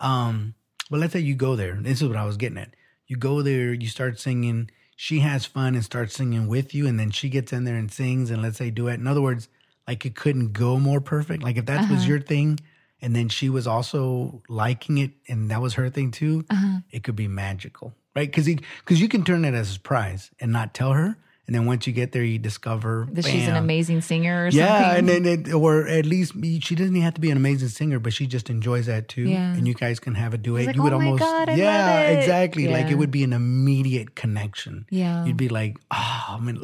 [0.00, 0.54] um,
[0.90, 1.76] well, let's say you go there.
[1.80, 2.74] This is what I was getting at.
[3.06, 4.70] You go there, you start singing.
[4.96, 7.90] She has fun and starts singing with you, and then she gets in there and
[7.90, 8.30] sings.
[8.30, 8.98] And let's say duet.
[8.98, 9.48] In other words,
[9.90, 11.42] like it couldn't go more perfect.
[11.42, 11.94] Like if that Uh-huh.
[11.94, 12.58] was your thing,
[13.02, 16.78] and then she was also liking it, and that was her thing too, Uh-huh.
[16.90, 18.28] it could be magical, right?
[18.30, 21.16] Because because you can turn it as a surprise and not tell her,
[21.46, 24.94] and then once you get there, you discover that she's an amazing singer or Yeah,
[24.98, 26.34] and then it, or at least
[26.66, 29.26] she doesn't even have to be an amazing singer, but she just enjoys that too.
[29.26, 29.54] Yeah.
[29.56, 30.66] And you guys can have a duet.
[30.66, 32.68] like, you would "Oh my almost, God, yeah, love it." exactly.
[32.76, 34.86] Like it would be an immediate connection.
[34.90, 35.24] Yeah.
[35.26, 36.58] you'd be like, oh, I mean,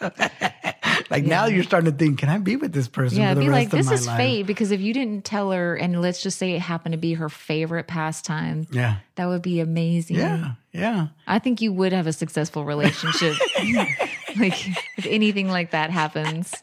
[1.10, 3.40] like now you're starting to think, can I be with this person yeah, for the
[3.42, 4.16] be rest like, of this is life?
[4.16, 7.14] fate because if you didn't tell her, and let's just say it happened to be
[7.14, 10.16] her favorite pastime, Yeah, that would be amazing.
[10.16, 11.08] yeah, yeah.
[11.26, 13.34] I think you would have a successful relationship.
[14.38, 16.54] like if anything like that happens.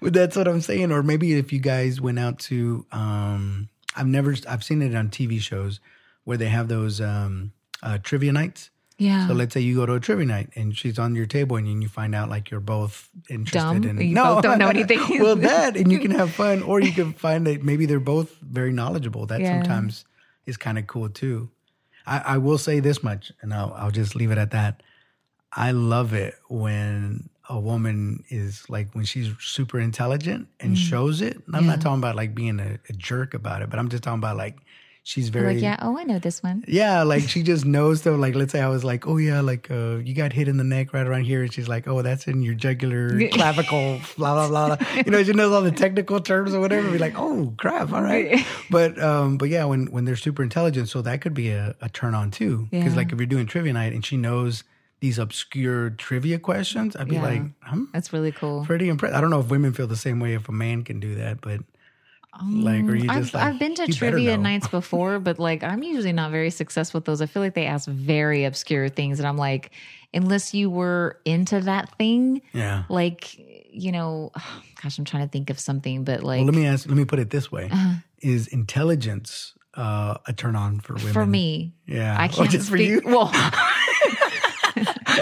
[0.00, 0.92] But that's what I'm saying.
[0.92, 5.08] Or maybe if you guys went out to, um, I've never, I've seen it on
[5.10, 5.80] TV shows
[6.24, 8.70] where they have those um, uh, trivia nights.
[8.98, 9.28] Yeah.
[9.28, 11.82] So let's say you go to a trivia night and she's on your table and
[11.82, 13.98] you find out like you're both interested Dumb?
[13.98, 15.00] in You both don't know anything?
[15.20, 18.34] well, that and you can have fun, or you can find that maybe they're both
[18.40, 19.26] very knowledgeable.
[19.26, 19.60] That Yeah.
[19.60, 20.04] sometimes
[20.46, 21.50] is kind of cool too.
[22.06, 24.82] I, I will say this much, and I'll I'll just leave it at that.
[25.52, 30.78] I love it when a woman is like when she's super intelligent and mm.
[30.78, 31.40] shows it.
[31.54, 34.18] I'm not talking about like being a, a jerk about it, but I'm just talking
[34.18, 34.58] about like
[35.08, 36.62] she's very like, yeah, oh, I know this one.
[36.68, 38.18] yeah, like she just knows stuff.
[38.18, 40.64] Like, let's say I was like, "Oh yeah, like uh, you got hit in the
[40.64, 44.48] neck right around here," and she's like, "Oh, that's in your jugular clavicle." blah blah
[44.76, 44.86] blah.
[45.04, 46.90] You know, she knows all the technical terms or whatever.
[46.90, 50.88] Be like, "Oh crap, all right." But um, but yeah, when when they're super intelligent,
[50.90, 52.68] so that could be a, a turn on too.
[52.70, 52.96] Because Yeah.
[52.98, 54.62] like if you're doing trivia night and she knows
[55.00, 57.22] these obscure trivia questions, I'd be Yeah.
[57.22, 58.64] like, I'm That's really cool.
[58.66, 59.14] pretty impressed.
[59.14, 61.40] I don't know if women feel the same way if a man can do that,
[61.40, 61.60] but
[62.44, 66.12] like, or you I've, like, I've been to trivia nights before, but like I'm usually
[66.12, 67.20] not very successful with those.
[67.20, 69.70] I feel like they ask very obscure things, and I'm like,
[70.14, 72.84] unless you were into that thing, Yeah.
[72.88, 73.36] like
[73.70, 74.32] you know,
[74.82, 76.86] gosh, I'm trying to think of something, but like Well, let me ask.
[76.88, 77.94] Let me put it this way: Uh-huh.
[78.20, 81.12] Is intelligence uh, a turn on for women?
[81.12, 82.16] for me, yeah.
[82.18, 83.00] I Oh, can't just for you.
[83.04, 83.30] Well,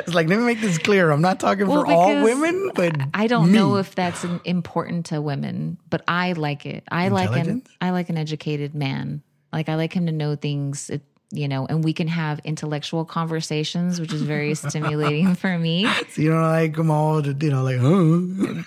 [0.06, 1.10] It's like let me make this clear.
[1.10, 3.58] I'm not talking Well, for all women, but I don't me.
[3.58, 6.84] know if that's important to women, but I like it.
[6.90, 9.22] I like an I like an educated man.
[9.52, 10.90] Like I like him to know things.
[10.90, 11.02] It,
[11.32, 15.86] you know, and we can have intellectual conversations, which is very stimulating for me.
[16.10, 18.62] So you don't like them all to you know like huh?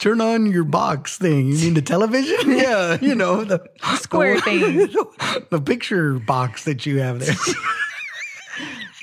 [0.00, 1.46] Turn on your box thing.
[1.46, 2.36] You mean the television?
[2.58, 3.66] yeah, you know the
[4.02, 5.46] Square the, thing.
[5.50, 7.34] the picture box that you have there.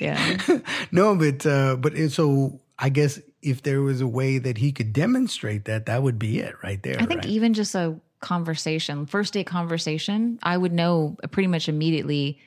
[0.02, 0.38] Yeah.
[0.92, 4.72] no, but uh, but it, so I guess if there was a way that he
[4.72, 6.96] could demonstrate that, that would be it right there.
[6.98, 7.30] I think right?
[7.30, 12.40] even just a conversation, first date conversation, I would know pretty much immediately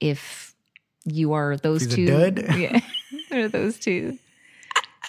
[0.00, 0.54] if
[1.04, 2.06] you are those He's two.
[2.06, 2.44] dud?
[2.56, 2.80] Yeah.
[3.30, 4.18] or those two.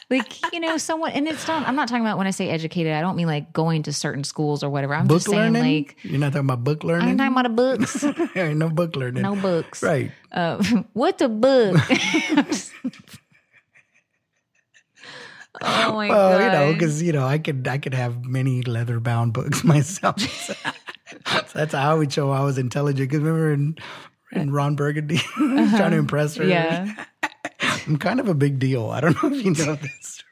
[0.09, 2.93] Like, you know, someone and it's not I'm not talking about when I say educated,
[2.93, 4.95] I don't mean like going to certain schools or whatever.
[4.95, 5.85] I'm book just saying learning.
[5.85, 7.09] like You're not talking about book learning.
[7.09, 7.49] I'm talking about the
[8.17, 8.35] books.
[8.35, 9.21] Ain't no book learning.
[9.21, 9.83] no books.
[9.83, 10.11] Right.
[10.31, 11.77] Uh, what the book?
[15.61, 16.43] oh my Well, god.
[16.45, 20.19] you know, because you know, I could I could have many leather bound books myself.
[20.21, 20.53] so
[21.53, 23.09] that's how I would show I was intelligent.
[23.09, 23.75] Because remember in,
[24.31, 26.43] in Ron Burgundy, trying to impress her.
[26.43, 26.51] Uh-huh.
[26.51, 27.05] yeah.
[27.61, 28.89] I'm kind of a big deal.
[28.89, 30.23] I don't know if you know this,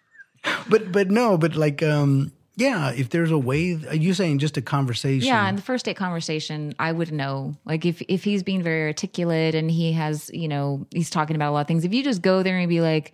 [0.70, 4.58] but but no, but like um yeah, if there's a way, are you saying just
[4.58, 5.28] a conversation?
[5.28, 7.56] Yeah, in the first date conversation, I would know.
[7.66, 11.52] Like if if he's being very articulate and he has, you know, he's talking about
[11.52, 11.86] a lot of things.
[11.86, 13.14] If you just go there and be like,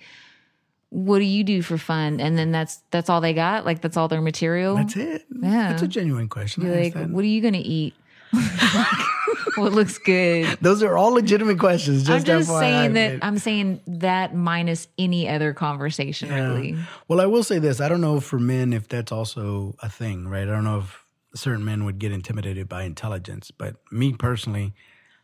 [0.91, 3.97] "What do you do for fun?" and then that's that's all they got, like that's
[3.97, 4.75] all their material.
[4.77, 5.25] that's it.
[5.29, 5.69] Yeah.
[5.69, 6.63] that's a genuine question.
[6.63, 7.09] Be like.
[7.09, 7.95] "What are you gonna eat?"
[9.55, 10.57] what looks good?
[10.61, 12.03] Those are all legitimate questions.
[12.03, 16.77] Just I'm just FYI, saying that I'm saying that minus any other conversation, really.
[17.07, 17.79] Well, I will say this.
[17.79, 20.43] I don't know for men if that's also a thing, right?
[20.43, 21.05] I don't know if
[21.35, 24.73] certain men would get intimidated by intelligence, but me personally,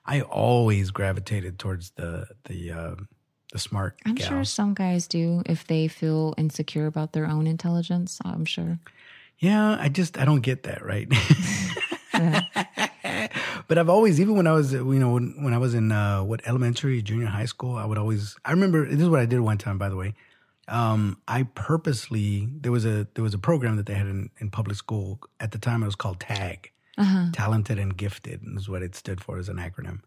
[0.05, 2.95] I always gravitated towards the the uh,
[3.51, 3.99] the smart.
[4.05, 4.27] I'm gal.
[4.27, 8.19] sure some guys do if they feel insecure about their own intelligence.
[8.23, 8.79] I'm sure.
[9.39, 11.11] Yeah, I just I don't get that, right?
[13.69, 16.23] but I've always, even when I was, you know, when, when I was in uh,
[16.23, 18.35] what elementary, junior high school, I would always.
[18.43, 20.15] I remember this is what I did one time, by the way.
[20.67, 24.49] Um, I purposely there was a there was a program that they had in, in
[24.49, 25.83] public school at the time.
[25.83, 26.71] It was called TAG,
[27.31, 30.01] talented and gifted, is what it stood for as an acronym.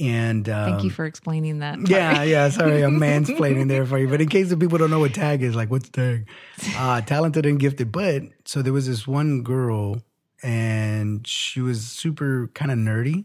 [0.00, 1.78] And um, Thank you for explaining that.
[1.88, 2.48] yeah, yeah.
[2.48, 4.08] Sorry, I'm mansplaining there for you.
[4.08, 6.28] But in case the people don't know what tag is, like, what's tag?
[6.76, 7.90] Uh, talented and gifted.
[7.92, 10.00] But so there was this one girl,
[10.42, 13.24] and she was super kind of nerdy.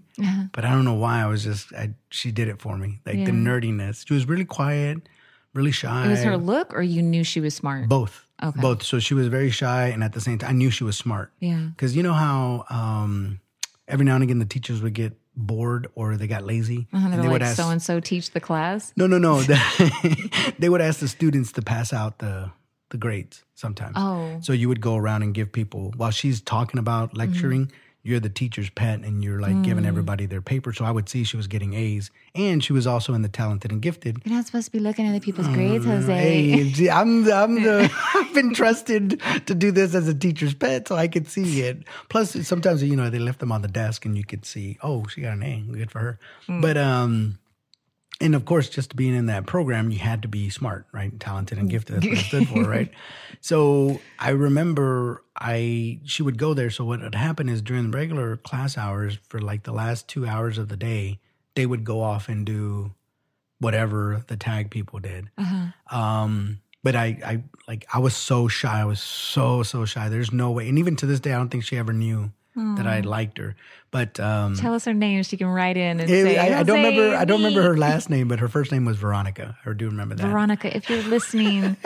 [0.53, 1.21] But I don't know why.
[1.21, 2.99] I was just, I, she did it for me.
[3.05, 4.07] Like the nerdiness.
[4.07, 5.09] She was really quiet,
[5.53, 6.05] really shy.
[6.05, 7.89] It was her look, or you knew she was smart.
[7.89, 8.25] Both.
[8.41, 8.61] Okay.
[8.61, 8.83] Both.
[8.83, 11.31] So she was very shy, and at the same time, I knew she was smart.
[11.39, 11.67] Yeah.
[11.75, 13.39] Because you know how um,
[13.87, 17.17] every now and again the teachers would get bored or they got lazy, And they
[17.17, 18.91] they're would ask so and so teach the class.
[18.95, 19.41] no, no, no.
[20.59, 22.51] they would ask the students to pass out the
[22.89, 23.95] the grades sometimes.
[23.97, 24.39] Oh.
[24.41, 27.71] So you would go around and give people while she's talking about lecturing,
[28.03, 30.71] you're the teacher's pet and you're like giving everybody their paper.
[30.71, 33.69] So I would see she was getting A's and she was also in the talented
[33.69, 34.21] and gifted.
[34.23, 36.07] You're not supposed to be looking at other people's grades, Jose.
[36.07, 40.87] Mm, Hey, I'm I'm the I've been trusted to do this as a teacher's pet,
[40.87, 41.83] so I could see it.
[42.07, 45.05] Plus, sometimes you know they left them on the desk, and you could see, oh,
[45.07, 46.19] she got an A, good for her.
[46.47, 47.39] But um,
[48.19, 51.17] and of course, just being in that program, you had to be smart, right?
[51.19, 51.97] Talented and gifted.
[51.97, 52.91] That's what it stood for, right?
[53.41, 56.69] So I remember I she would go there.
[56.71, 60.25] So what would happen is during the regular class hours for like the last two
[60.25, 61.19] hours of the day,
[61.55, 62.93] they would go off and do
[63.59, 65.29] whatever the tag people did.
[65.91, 68.81] Um, but I, I like I was so shy.
[68.81, 70.09] I was so so shy.
[70.09, 70.67] There's no way.
[70.69, 73.55] And even to this day, I don't think she ever knew that I liked her.
[73.91, 75.23] But um, Tell us her name.
[75.23, 76.37] She can write in and it- say.
[76.37, 77.15] I, I don't "Jose, remember.
[77.17, 79.57] I don't remember her last name, but her first name was Veronica.
[79.65, 80.27] I do remember that.
[80.27, 81.77] Veronica, if you're listening,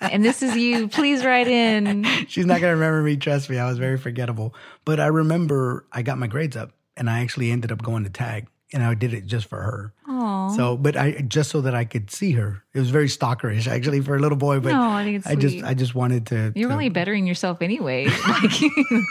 [0.00, 2.04] and this is you, please write in.
[2.28, 3.16] She's not gonna remember me.
[3.16, 3.58] Trust me.
[3.58, 4.54] I was very forgettable.
[4.84, 8.10] But I remember I got my grades up, and I actually ended up going to
[8.10, 9.92] tag, and I did it just for her.
[10.08, 10.48] Aw.
[10.56, 12.62] So, but I just so that I could see her.
[12.72, 14.60] It was very stalkerish actually for a little boy.
[14.60, 15.62] But No, I think it's I just.
[15.64, 16.52] I just wanted to.
[16.56, 18.06] You're to- really bettering yourself anyway.
[18.26, 19.04] Like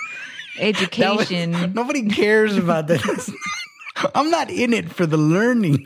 [0.58, 0.76] that was-
[1.32, 1.74] education.
[1.74, 3.30] nobody cares about this.
[4.16, 5.86] I'm not in it for the learning.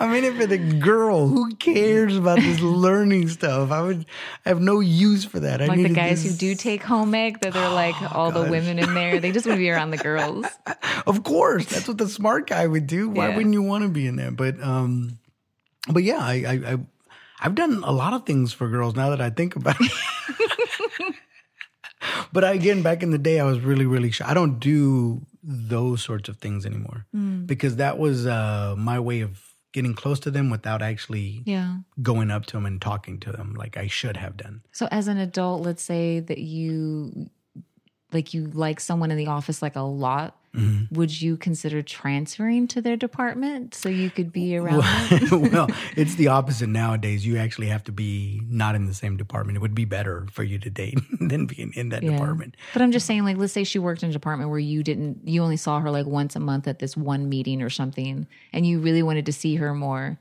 [0.00, 1.28] I'm in it for the girl.
[1.28, 3.70] Who cares about this learning stuff?
[3.70, 4.04] I would
[4.44, 5.62] I have no use for that.
[5.62, 8.80] I like the guys who do take home ec, that they're like all the women
[8.80, 9.20] in there.
[9.20, 10.46] They just want to be around the girls.
[11.06, 13.08] Of course, that's what the smart guy would do.
[13.08, 13.36] Why Yeah.
[13.36, 14.30] wouldn't you want to be in there?
[14.30, 15.18] But um,
[15.88, 16.78] but yeah, I, I, I
[17.40, 19.92] I've done a lot of things for girls now that I think about it.
[22.32, 24.28] but again, back in the day, I was really really shy.
[24.28, 27.46] I don't do those sorts of things anymore Mm.
[27.46, 29.40] because that was uh, my way of
[29.72, 31.78] getting close to them without actually Yeah.
[32.02, 34.62] going up to them and talking to them like I should have done.
[34.72, 37.30] So as an adult, let's say that you
[38.12, 40.36] like you like someone in the office like a lot.
[40.54, 40.92] Mm-hmm.
[40.96, 45.50] Would you consider transferring to their department so you could be around them?
[45.52, 47.24] well, it's the opposite nowadays.
[47.24, 49.56] You actually have to be not in the same department.
[49.56, 52.12] It would be better for you to date than being in that Yeah.
[52.12, 52.56] department.
[52.72, 55.20] But I'm just saying, like, let's say she worked in a department where you didn't,
[55.24, 58.66] you only saw her like once a month at this one meeting or something, and
[58.66, 60.18] you really wanted to see her more.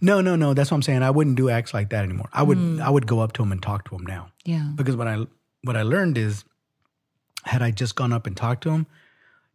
[0.00, 0.54] No, no, no.
[0.54, 1.02] That's what I'm saying.
[1.02, 2.28] I wouldn't do acts like that anymore.
[2.32, 2.80] I would Hmm.
[2.80, 4.28] I would go up to him and talk to him now.
[4.44, 4.70] Yeah.
[4.76, 5.26] Because what I
[5.64, 6.44] what I learned is
[7.44, 8.86] had I just gone up and talked to him,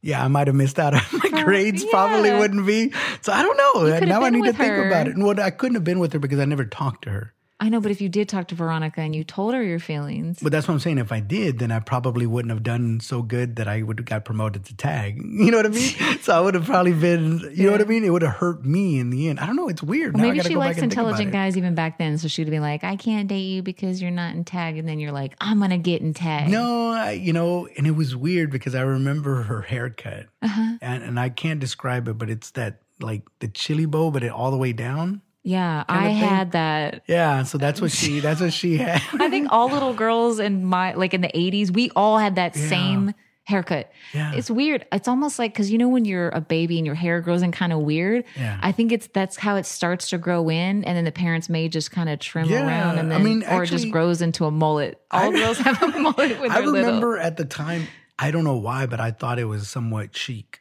[0.07, 1.01] yeah, I might have missed out on
[1.33, 1.83] my grades.
[1.83, 2.93] Probably wouldn't be.
[3.21, 3.99] So I don't know.
[4.05, 5.15] Now I need to with think about it.
[5.15, 7.33] And what I couldn't have been with her because I never talked to her.
[7.59, 10.37] I know, but if you did talk to Veronica and you told her your feelings,
[10.43, 10.99] But that's what I'm saying.
[10.99, 14.05] If I did, then I probably wouldn't have done so good that I would have
[14.05, 15.19] got promoted to tag.
[15.47, 16.19] You know what I mean?
[16.21, 18.03] so I would have probably been, you know what I mean?
[18.03, 19.39] It would have hurt me in the end.
[19.39, 19.69] I don't know.
[19.69, 20.13] It's weird.
[20.13, 22.17] Well, maybe she likes and think about intelligent guys even back then.
[22.17, 24.77] So she'd be like, I can't date you because you're not in tag.
[24.77, 26.49] And then you're like, I'm going to get in tag.
[26.49, 30.77] No, I, you know, and it was weird because I remember her haircut, Uh-huh.
[30.81, 34.31] and and I can't describe it, but it's that like the chili bowl, but it
[34.31, 35.21] all the way down.
[35.47, 37.03] Yeah, I had that.
[37.07, 39.01] Yeah, so that's what she that's what she had.
[39.13, 42.53] I think all little girls in my, like in the 80s, we all had that
[42.53, 43.13] same
[43.45, 43.89] haircut.
[44.13, 44.33] Yeah.
[44.35, 44.85] It's weird.
[44.91, 47.53] It's almost like, cause you know, when you're a baby and your hair grows in
[47.53, 48.59] kind of weird, Yeah.
[48.61, 50.83] I think it's, that's how it starts to grow in.
[50.83, 53.45] And then the parents may just kind of trim Yeah, around and I then, mean,
[53.49, 54.99] or it just grows into a mullet.
[55.11, 56.87] All girls have a mullet when I they're little.
[56.87, 57.87] remember at the time,
[58.19, 60.59] I don't know why, but I thought it was somewhat chic.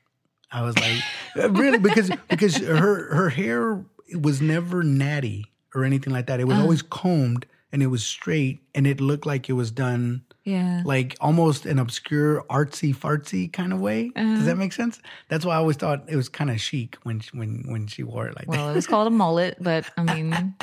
[0.52, 1.02] I was like,
[1.50, 3.84] really, because because her her hair
[4.14, 6.40] was never natty or anything like that.
[6.40, 6.52] It Uh-huh.
[6.54, 10.82] was always combed and it was straight, and it looked like it was done Yeah.
[10.86, 14.10] like almost an obscure artsy fartsy kind of way.
[14.14, 14.44] Does Uh-huh.
[14.46, 15.00] that make sense?
[15.28, 18.04] That's why I always thought it was kind of chic when she, when when she
[18.04, 20.54] wore it like Well, it was called a mullet, but I mean.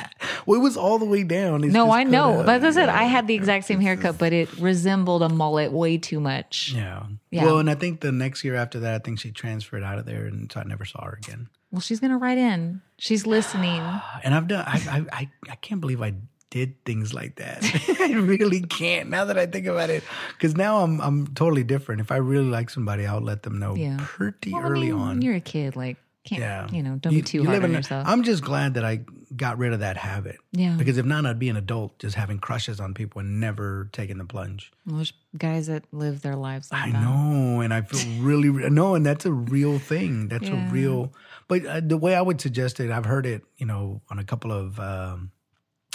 [0.46, 1.64] Well, it was all the way down.
[1.66, 2.30] It's no, just I know.
[2.38, 5.72] kinda- Like I said, I had the exact same haircut, but it resembled a mullet
[5.74, 6.72] way too much.
[6.74, 7.04] Yeah.
[7.32, 7.44] Yeah.
[7.46, 10.06] Well, and I think the next year after that, I think she transferred out of
[10.06, 11.50] there, and so I never saw her again.
[11.74, 12.82] Well, she's gonna write in.
[12.99, 13.82] She's listening.
[14.24, 14.63] And I've done.
[14.65, 16.13] I I I, I can't believe I
[16.51, 17.65] did things like that.
[17.99, 19.09] I really can't.
[19.09, 20.03] Now that I think about it,
[20.38, 21.99] because now I'm I'm totally different.
[21.99, 23.97] If I really like somebody, I'll let them know Yeah.
[23.99, 25.21] pretty Well, I early mean, on.
[25.24, 26.69] You're a kid, like can't Yeah.
[26.71, 26.95] you know?
[27.01, 28.07] Don't be too hard on a- yourself.
[28.07, 29.01] I'm just glad that I
[29.36, 30.38] got rid of that habit.
[30.53, 30.76] Yeah.
[30.78, 34.19] Because if not, I'd be an adult just having crushes on people and never taking
[34.19, 34.71] the plunge.
[34.86, 37.01] Well, There's guys that live their lives like I that.
[37.01, 40.30] know, and I feel really re- no, and that's a real thing.
[40.30, 40.69] That's Yeah.
[40.69, 41.11] a real.
[41.48, 44.24] But uh, the way I would suggest it, I've heard it, you know, on a
[44.24, 45.32] couple of um,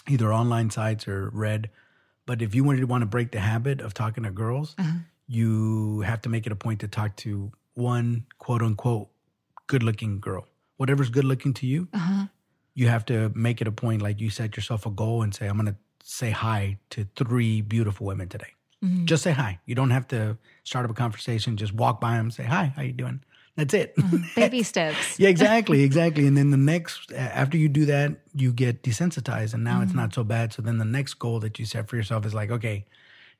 [0.08, 1.70] either online sites or read.
[2.26, 4.98] But if you wanted to want to break the habit of talking to girls, Uh-huh.
[5.26, 9.08] you have to make it a point to talk to one quote unquote
[9.66, 10.46] good looking girl.
[10.76, 12.26] Whatever's good looking to you, Uh-huh.
[12.74, 15.46] you have to make it a point like you set yourself a goal and say
[15.48, 18.52] i'm going to say hi to three beautiful women today
[18.84, 19.06] Mm-hmm.
[19.06, 22.30] just say hi you don't have to start up a conversation just walk by them
[22.30, 23.20] say hi how you doing
[23.58, 24.18] that's it mm-hmm.
[24.40, 25.18] Baby steps.
[25.18, 29.64] yeah exactly exactly and then the next after you do that you get desensitized and
[29.64, 30.00] now it's mm-hmm.
[30.00, 32.50] not so bad so then the next goal that you set for yourself is like
[32.50, 32.86] okay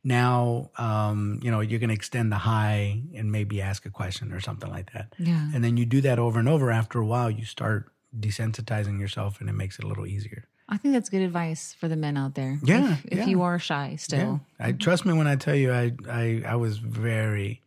[0.05, 4.33] now um, you know you're going to extend the high and maybe ask a question
[4.33, 5.49] or something like that Yeah.
[5.55, 9.41] and then you do that over and over after a while you start desensitizing yourself
[9.41, 12.19] and it makes it a little easier I think that's good advice for the men
[12.19, 12.59] out there.
[12.62, 13.27] Yeah, If, if yeah.
[13.27, 14.19] you are shy still.
[14.61, 14.66] Yeah.
[14.66, 14.79] I mm-hmm.
[14.79, 17.62] trust me when I tell you I I I was very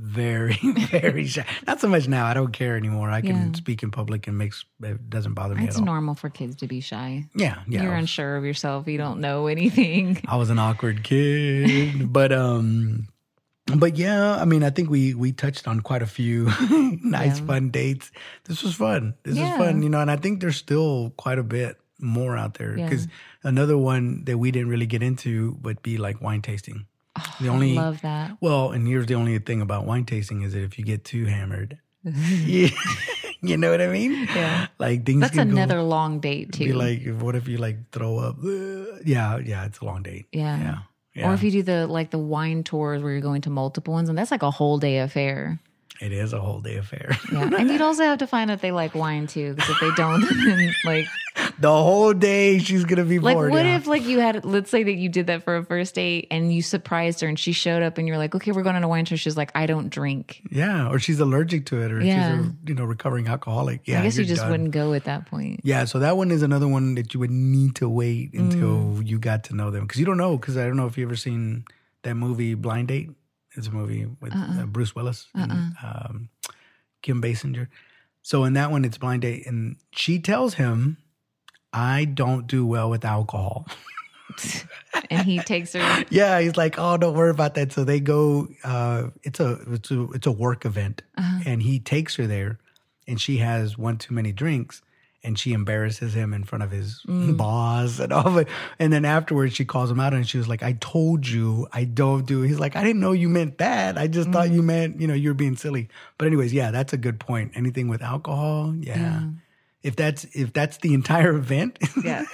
[0.00, 0.54] very
[0.90, 1.44] very shy.
[1.66, 2.24] Not so much now.
[2.26, 3.10] I don't care anymore.
[3.10, 3.52] I can Yeah.
[3.52, 5.86] speak in public and makes it doesn't bother me It's at all.
[5.86, 7.26] normal for kids to be shy.
[7.34, 7.82] Yeah, yeah.
[7.82, 8.88] You're was- unsure of yourself.
[8.88, 10.20] You don't know anything.
[10.28, 13.08] I was an awkward kid, but um
[13.76, 16.46] but yeah, I mean, I think we we touched on quite a few
[17.04, 17.46] nice Yeah.
[17.46, 18.10] fun dates.
[18.44, 19.14] This was fun.
[19.22, 19.56] This Yeah.
[19.58, 22.74] was fun, you know, and I think there's still quite a bit more out there
[22.88, 23.06] cuz
[23.44, 26.86] another one that we didn't really get into would be like wine tasting.
[27.40, 28.36] The oh, only I Love that.
[28.40, 31.24] well, and here's the only thing about wine tasting is that if you get too
[31.26, 32.68] hammered, you,
[33.42, 34.12] you know what I mean?
[34.34, 34.66] Yeah.
[34.78, 36.64] Like things That's can go- another long date too.
[36.66, 38.36] be like, what if you like throw up?
[39.04, 40.26] Yeah, yeah, it's a long date.
[40.32, 40.58] yeah.
[40.58, 40.78] Yeah,
[41.14, 41.30] yeah.
[41.30, 44.08] Or if you do the like the wine tours where you're going to multiple ones,
[44.08, 45.58] and that's like a whole day affair.
[46.00, 47.16] it is a whole day affair.
[47.32, 49.90] Yeah, and you'd also have to find out they like wine too, because if they
[49.96, 51.06] don't, then like
[51.60, 53.50] the whole day she's gonna be like bored.
[53.52, 53.76] what yeah.
[53.76, 56.52] if like you had let's say that you did that for a first date and
[56.52, 58.88] you surprised her and she showed up and you're like, okay, we're going on a
[58.88, 59.18] wine tour.
[59.18, 60.40] She's like, I don't drink.
[60.50, 62.36] Yeah, or she's allergic to it, or Yeah.
[62.38, 63.82] she's a you know recovering alcoholic.
[63.86, 64.50] Yeah, I guess you just done.
[64.50, 65.60] wouldn't go at that point.
[65.62, 69.06] Yeah, so that one is another one that you would need to wait until Mm.
[69.06, 70.36] you got to know them because you don't know.
[70.36, 71.64] Because I don't know if you ever seen
[72.02, 73.10] that movie Blind Date.
[73.56, 74.62] It's a movie with Uh-uh.
[74.62, 75.50] uh, Bruce Willis and
[75.82, 76.28] um,
[77.02, 77.66] Kim Basinger.
[78.22, 80.98] So in that one, it's Blind Date, and she tells him,
[81.72, 83.66] "I don't do well with alcohol."
[85.10, 86.04] And he takes her.
[86.10, 88.48] yeah, he's like, "Oh, don't worry about that." So they go.
[88.64, 91.40] Uh, it's a it's a it's a work event, Uh-huh.
[91.46, 92.58] and he takes her there,
[93.08, 94.82] and she has one too many drinks,
[95.24, 97.36] and she embarrasses him in front of his Mm.
[97.36, 98.48] boss and all of it.
[98.78, 101.84] And then afterwards, she calls him out, and she was like, "I told you, I
[101.84, 103.98] don't do." He's like, "I didn't know you meant that.
[103.98, 104.54] I just thought Mm.
[104.54, 107.52] you meant you know you're being silly." But anyways, yeah, that's a good point.
[107.54, 109.22] Anything with alcohol, yeah.
[109.82, 112.24] If that's if that's the entire event, Yeah.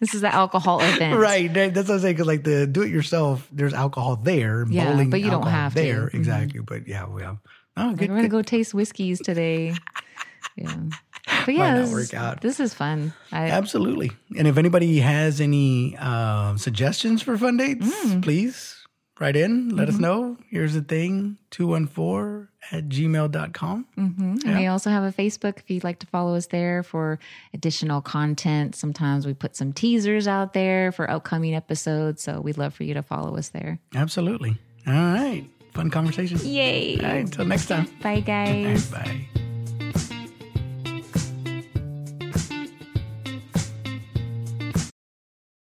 [0.00, 1.18] this is the alcohol event.
[1.18, 1.52] Right.
[1.52, 2.14] That's what I'm saying.
[2.14, 4.66] Because like the do it yourself, there's alcohol there.
[4.68, 5.80] Yeah, bowling but you don't have to.
[5.82, 6.06] there.
[6.08, 6.14] Mhm.
[6.14, 6.60] Exactly.
[6.60, 7.40] But yeah, well,
[7.76, 8.10] oh, Like, good.
[8.10, 9.74] we're gonna go taste whiskeys today.
[10.56, 10.76] Yeah.
[11.46, 12.40] But yeah, this, is, out.
[12.40, 13.12] this is fun.
[13.32, 14.12] I, Absolutely.
[14.38, 18.22] And if anybody has any um, suggestions for fun dates, Mm.
[18.22, 18.76] please
[19.20, 19.70] write in.
[19.70, 19.94] Let Mm-hmm.
[19.96, 20.36] us know.
[20.50, 23.86] Here's the thing 214 at gmail.com.
[23.96, 24.48] Mm-hmm.
[24.48, 27.18] And we also have a Facebook if you'd like to follow us there for
[27.52, 28.74] additional content.
[28.74, 32.22] Sometimes we put some teasers out there for upcoming episodes.
[32.22, 33.78] So we'd love for you to follow us there.
[33.94, 34.56] Absolutely.
[34.86, 35.46] All right.
[35.74, 36.38] Fun conversation.
[36.42, 36.96] Yay.
[36.98, 37.16] All right.
[37.24, 37.88] Until next time.
[38.02, 38.90] Bye, guys.
[38.90, 39.26] Bye.